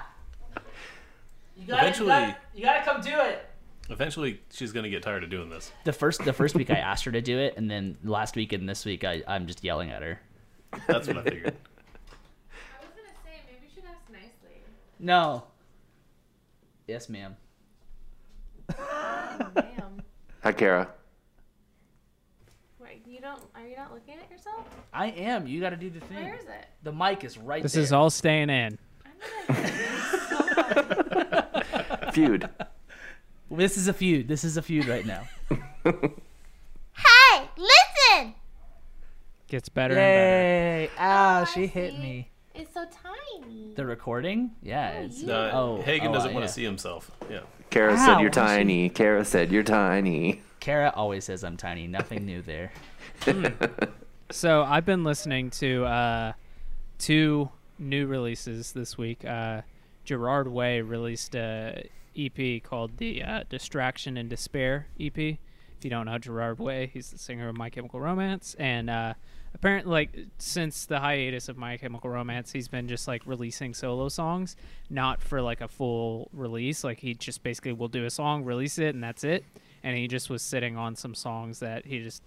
[1.57, 3.45] You gotta, Eventually- you gotta, you gotta come do it.
[3.89, 5.71] Eventually, she's gonna get tired of doing this.
[5.83, 8.53] The first the first week I asked her to do it, and then last week
[8.53, 10.19] and this week I I'm just yelling at her.
[10.87, 11.47] That's what I figured.
[11.55, 14.61] I was gonna say maybe you should ask nicely.
[14.99, 15.43] No.
[16.87, 17.35] Yes, ma'am.
[18.77, 20.01] Oh, ma'am.
[20.43, 20.87] Hi, Kara.
[23.21, 23.41] Wait, you don't?
[23.55, 24.65] Are you not looking at yourself?
[24.93, 25.45] I am.
[25.47, 26.23] You got to do the thing.
[26.23, 26.67] Where is it?
[26.83, 27.83] The mic is right This there.
[27.83, 28.77] is all staying in.
[29.05, 29.63] I'm so.
[32.13, 32.49] Feud.
[33.51, 34.27] This is a feud.
[34.27, 35.23] This is a feud right now.
[35.83, 38.35] hey, listen!
[39.47, 40.83] Gets better and better.
[40.83, 40.89] Yay!
[40.99, 41.97] Ow, she I hit see.
[41.97, 42.29] me.
[42.53, 43.73] It's so tiny.
[43.75, 44.51] The recording?
[44.61, 45.23] Yeah, it's.
[45.23, 45.33] yeah.
[45.33, 46.47] Uh, Oh, Hagen oh, doesn't uh, want yeah.
[46.47, 47.09] to see himself.
[47.27, 47.39] Yeah.
[47.71, 48.89] Kara Ow, said you're what is she- tiny.
[48.89, 50.43] Kara said you're tiny.
[50.59, 51.87] Kara always says I'm tiny.
[51.87, 52.71] Nothing new there.
[54.31, 56.33] So I've been listening to uh,
[56.99, 59.25] two new releases this week.
[59.25, 59.63] Uh,
[60.05, 65.17] Gerard Way released a EP called the uh, Distraction and Despair EP.
[65.17, 65.37] If
[65.81, 69.13] you don't know Gerard Way, he's the singer of My Chemical Romance, and uh,
[69.55, 74.09] apparently, like since the hiatus of My Chemical Romance, he's been just like releasing solo
[74.09, 74.55] songs,
[74.91, 76.83] not for like a full release.
[76.83, 79.43] Like he just basically will do a song, release it, and that's it.
[79.81, 82.21] And he just was sitting on some songs that he just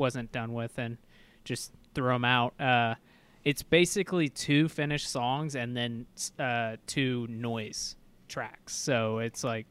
[0.00, 0.96] wasn't done with and
[1.44, 2.60] just throw them out.
[2.60, 2.94] Uh,
[3.44, 6.06] it's basically two finished songs and then
[6.38, 7.96] uh, two noise
[8.28, 8.74] tracks.
[8.74, 9.66] So it's like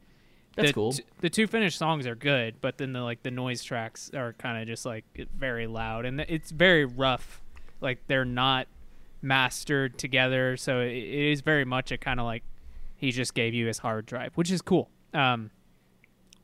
[0.55, 0.91] That's the, cool.
[0.93, 4.33] t- the two finished songs are good, but then the like the noise tracks are
[4.33, 7.41] kind of just like very loud and it's very rough.
[7.81, 8.67] Like they're not
[9.21, 12.43] mastered together, so it, it is very much a kind of like
[12.95, 14.89] he just gave you his hard drive, which is cool.
[15.13, 15.51] Um,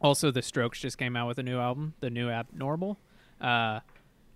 [0.01, 2.97] also, the Strokes just came out with a new album, the new Abnormal.
[3.41, 3.79] Uh,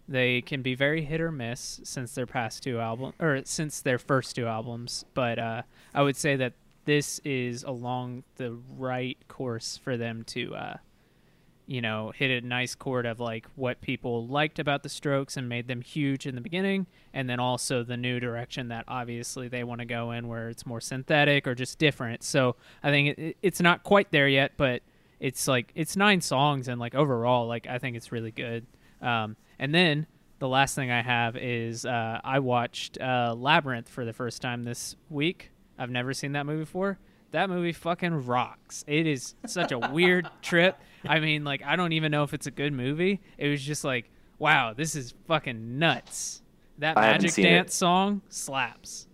[0.08, 4.00] they can be very hit or miss since their past two album or since their
[4.00, 5.62] first two albums, but uh,
[5.94, 6.54] I would say that
[6.86, 10.78] this is along the right course for them to, uh,
[11.68, 15.48] you know, hit a nice chord of like what people liked about the Strokes and
[15.48, 19.64] made them huge in the beginning, and then also the new direction that obviously they
[19.64, 22.24] want to go in, where it's more synthetic or just different.
[22.24, 24.82] So I think it, it's not quite there yet, but
[25.20, 28.66] it's like it's nine songs and like overall, like I think it's really good.
[29.02, 30.08] Um, and then
[30.40, 34.64] the last thing I have is uh, I watched uh, Labyrinth for the first time
[34.64, 35.52] this week.
[35.78, 36.98] I've never seen that movie before.
[37.32, 38.84] That movie fucking rocks.
[38.88, 40.78] It is such a weird trip.
[41.06, 43.22] I mean, like I don't even know if it's a good movie.
[43.38, 44.10] It was just like,
[44.40, 46.42] wow, this is fucking nuts.
[46.80, 47.50] That I Magic seen it.
[47.50, 49.08] Dance song slaps.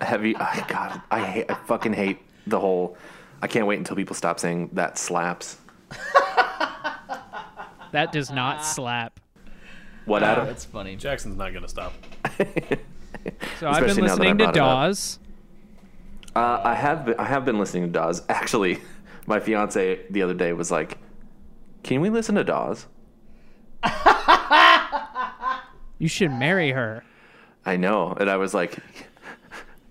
[0.00, 0.36] Have you?
[0.38, 1.50] I God, I hate.
[1.50, 2.96] I fucking hate the whole.
[3.42, 5.58] I can't wait until people stop saying that slaps.
[7.94, 9.20] That does not slap.
[10.04, 10.46] What, Oh, Adam?
[10.46, 10.96] that's funny.
[10.96, 11.92] Jackson's not gonna stop.
[13.58, 14.54] So I've been Especially now that I listening to brought it up.
[14.54, 15.18] Dawes.
[16.36, 18.22] Uh, I have been, I have been listening to Dawes.
[18.28, 18.80] Actually,
[19.26, 20.98] my fiance the other day was like,
[21.82, 22.86] "Can we listen to Dawes?"
[25.98, 27.02] You should marry her.
[27.64, 28.76] I know, and I was like,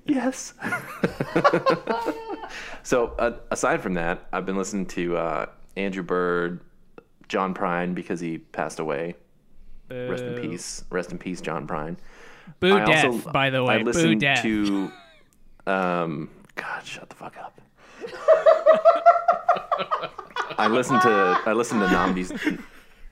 [0.06, 0.54] "Yes."
[2.84, 6.60] so uh, aside from that, I've been listening to uh, Andrew Bird,
[7.28, 9.16] John Prine because he passed away.
[9.90, 10.84] Rest in peace.
[10.90, 11.98] Rest in peace, John Prine.
[12.60, 13.78] Boo I death, also- by the I way.
[13.80, 14.42] Boo listened death.
[14.42, 14.92] to,
[15.68, 17.60] um, God, shut the fuck up.
[20.58, 22.32] I listened to I listened to NNAMDÏ's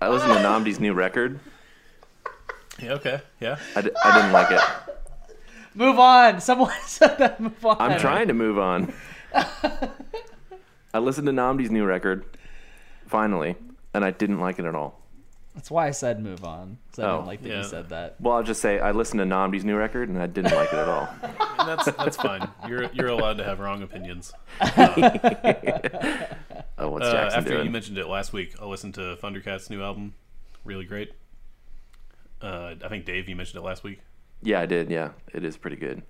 [0.02, 1.40] I listened to NNAMDÏ's new record.
[2.82, 3.22] Yeah, okay.
[3.40, 3.58] Yeah.
[3.76, 4.62] I, d- I didn't like it.
[5.76, 6.40] Move on.
[6.42, 7.40] Someone said that.
[7.40, 7.78] Move on.
[7.80, 8.94] I'm trying to move on.
[9.34, 12.26] I listened to NNAMDÏ's new record,
[13.08, 13.56] finally,
[13.94, 15.00] and I didn't like it at all.
[15.56, 16.78] That's why I said move on.
[16.92, 17.58] 'cause I Oh, didn't like that yeah.
[17.58, 18.16] you said that.
[18.22, 20.80] Well, I'll just say I listened to NNAMDÏ's new record, and I didn't like it
[20.80, 21.10] at all.
[21.62, 22.50] And that's that's fine.
[22.68, 24.34] You're you're allowed to have wrong opinions.
[26.78, 27.66] Oh, what's Uh, Jackson after doing?
[27.66, 30.16] you mentioned it last week, I listened to Thundercat's new album.
[30.66, 31.12] Really great.
[32.42, 34.00] Uh, I think Dave, you mentioned it last week.
[34.42, 34.90] yeah, I did.
[34.90, 36.02] Yeah, it is pretty good.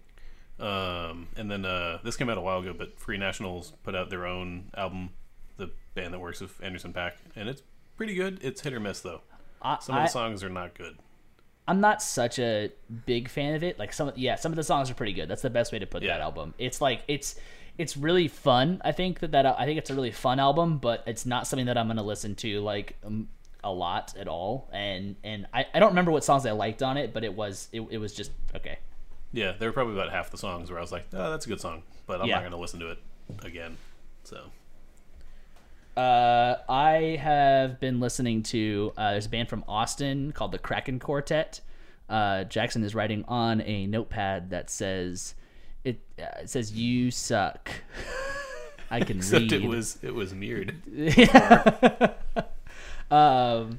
[0.59, 4.09] Um, and then uh, this came out a while ago, but Free Nationals put out
[4.09, 5.09] their own album,
[5.57, 7.63] the band that works with Anderson .Paak, and it's
[8.01, 8.39] pretty good.
[8.41, 9.21] It's hit or miss though.
[9.61, 10.97] I, Some of I, the songs are not good.
[11.67, 12.71] I'm not such a
[13.05, 13.77] big fan of it.
[13.77, 15.29] Like some, yeah, some of the songs are pretty good.
[15.29, 16.13] That's the best way to put Yeah.
[16.17, 16.53] that album.
[16.57, 17.35] It's like it's
[17.77, 18.81] it's really fun.
[18.83, 21.67] I think that that I think it's a really fun album, but it's not something
[21.67, 23.29] that I'm gonna listen to like um,
[23.63, 24.67] a lot at all.
[24.73, 27.69] And and I, I don't remember what songs I liked on it, but it was
[27.71, 28.79] it, it was just okay.
[29.31, 31.49] Yeah, there were probably about half the songs where I was like, "Oh, that's a
[31.49, 32.35] good song," but I'm Yeah.
[32.35, 32.97] not going to listen to it
[33.43, 33.77] again.
[34.23, 34.41] So
[36.01, 40.97] Uh, I have been listening to uh, there's a band from Austin called the Kraken
[40.97, 41.61] Quartet.
[42.09, 45.35] Uh, Jackson is writing on a notepad that says
[45.83, 47.69] it, uh, it says you suck.
[48.89, 49.53] I can Except read.
[49.53, 50.73] it was it was mirrored.
[53.11, 53.77] um,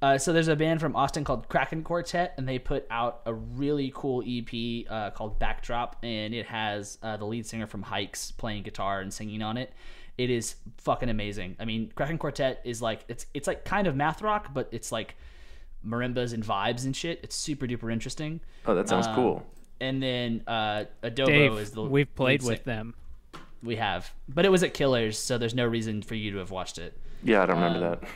[0.00, 3.34] uh, so there's a band from Austin called Kraken Quartet, and they put out a
[3.34, 8.30] really cool EP uh, called Backdrop, and it has uh, the lead singer from Hikes
[8.30, 9.72] playing guitar and singing on it.
[10.16, 11.56] It is fucking amazing.
[11.58, 14.92] I mean, Kraken Quartet is like it's it's like kind of math rock, but it's
[14.92, 15.16] like
[15.86, 17.20] marimbas and vibes and shit.
[17.22, 18.40] It's super duper interesting.
[18.66, 19.46] Oh, that sounds Um, cool.
[19.80, 22.94] And then uh, Adobo Dave, is the we've played with sing- them.
[23.62, 26.50] We have, but it was at Killers, so there's no reason for you to have
[26.50, 26.96] watched it.
[27.22, 28.08] Yeah, I don't um, remember that.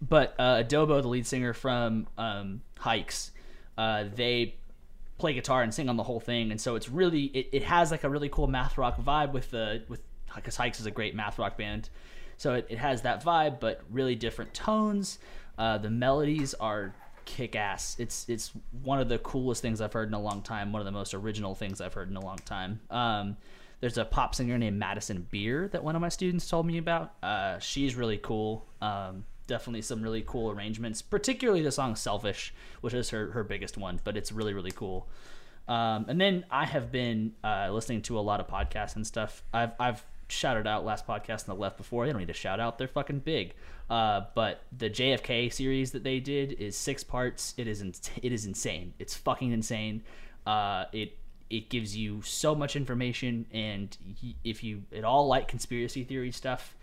[0.00, 3.30] but uh, Adobo, the lead singer from um, Hikes,
[3.78, 4.54] uh, they
[5.18, 7.90] play guitar and sing on the whole thing, and so it's really it, it has
[7.90, 10.02] like a really cool math rock vibe with the with
[10.34, 11.88] because Hikes is a great math rock band,
[12.36, 15.18] so it, it has that vibe, but really different tones.
[15.58, 16.94] Uh, the melodies are
[17.24, 17.96] kick ass.
[17.98, 18.52] It's it's
[18.82, 20.72] one of the coolest things I've heard in a long time.
[20.72, 22.80] One of the most original things I've heard in a long time.
[22.90, 23.36] Um,
[23.80, 27.14] there's a pop singer named Madison Beer that one of my students told me about.
[27.22, 28.66] Uh, she's really cool.
[28.80, 33.76] Um, definitely some really cool arrangements, particularly the song "Selfish," which is her her biggest
[33.76, 34.00] one.
[34.04, 35.08] But it's really really cool.
[35.68, 39.42] Um, and then I have been uh, listening to a lot of podcasts and stuff.
[39.52, 42.06] I've I've shouted out last podcast on the left before.
[42.06, 43.54] They don't need to shout out; they're fucking big.
[43.90, 47.54] Uh, but the JFK series that they did is six parts.
[47.56, 48.94] It is in, it is insane.
[48.98, 50.02] It's fucking insane.
[50.46, 51.18] Uh, it
[51.50, 53.96] it gives you so much information, and
[54.42, 56.74] if you at all like conspiracy theory stuff,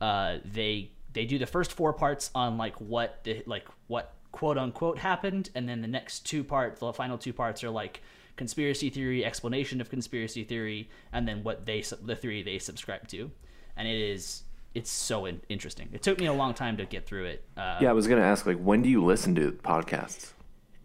[0.00, 4.58] uh, they they do the first four parts on like what the like what quote
[4.58, 8.02] unquote happened, and then the next two parts, the final two parts are like
[8.36, 13.30] conspiracy theory, explanation of conspiracy theory, and then what they the theory they subscribe to,
[13.76, 14.42] and it is
[14.74, 15.88] it's so in- interesting.
[15.92, 17.44] It took me a long time to get through it.
[17.56, 20.32] Uh, Yeah, I was gonna ask like when do you listen to podcasts?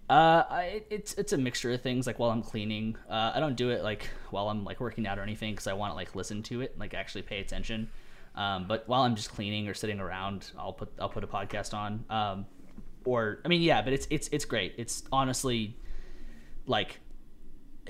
[0.10, 2.07] uh, I, it's it's a mixture of things.
[2.07, 5.19] Like while I'm cleaning, uh, I don't do it like while I'm like working out
[5.19, 7.90] or anything because I want to like listen to it, like actually pay attention.
[8.36, 11.73] Um, but while I'm just cleaning or sitting around, I'll put I'll put a podcast
[11.73, 12.06] on.
[12.10, 12.45] Um,
[13.03, 14.73] or I mean, yeah, but it's it's it's great.
[14.78, 15.76] It's honestly
[16.65, 16.99] like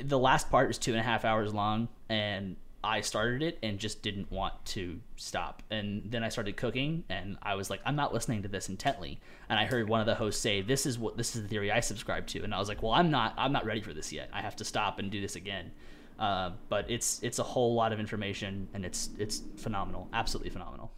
[0.02, 3.78] the last part is two and a half hours long, and I started it and
[3.78, 5.62] just didn't want to stop.
[5.70, 9.20] And then I started cooking, and I was like, I'm not listening to this intently.
[9.50, 11.72] And I heard one of the hosts say, "This is what this is the theory
[11.72, 13.34] I subscribe to," and I was like, "Well, I'm not.
[13.38, 14.30] I'm not ready for this yet.
[14.34, 15.72] I have to stop and do this again."
[16.18, 20.92] Uh, but it's it's a whole lot of information, and it's it's phenomenal, absolutely phenomenal.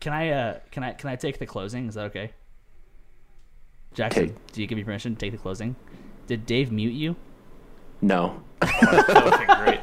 [0.00, 1.86] Can I uh can I can I take the closing?
[1.88, 2.32] Is that okay?
[3.92, 4.34] Jackson, Okay.
[4.52, 5.74] do you give me permission to take the closing?
[6.26, 7.16] Did Dave mute you?
[8.02, 9.80] No, great.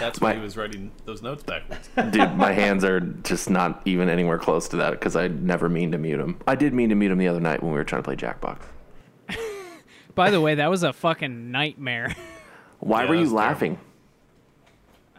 [0.00, 1.88] That's why My- he was writing those notes backwards.
[2.10, 5.92] dude, my hands are just not even anywhere close to that because I never mean
[5.92, 6.38] to mute him.
[6.46, 8.16] I did mean to mute him the other night when we were trying to play
[8.16, 8.60] Jackbox.
[10.14, 12.14] By the way, that was a fucking nightmare.
[12.80, 13.46] Why Yeah, were you was terrible.
[13.48, 13.78] laughing?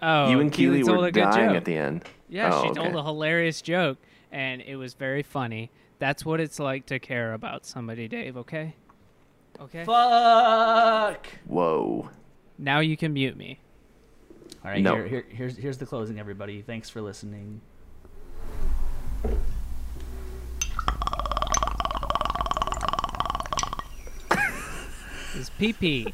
[0.02, 1.58] Oh, you and Keely told were dying joke.
[1.58, 2.04] at the end.
[2.30, 2.82] Yeah, Oh, she okay.
[2.82, 3.98] told a hilarious joke,
[4.32, 5.72] and it was very funny.
[6.00, 8.36] That's what it's like to care about somebody, Dave.
[8.38, 8.76] Okay.
[9.60, 9.84] Okay.
[9.86, 11.28] Fuck.
[11.46, 12.10] Whoa.
[12.58, 13.60] Now you can mute me.
[14.64, 14.96] All right, No.
[14.96, 16.62] here, here, here's here's the closing, everybody.
[16.62, 17.62] Thanks for listening.
[25.38, 26.14] It's pee pee.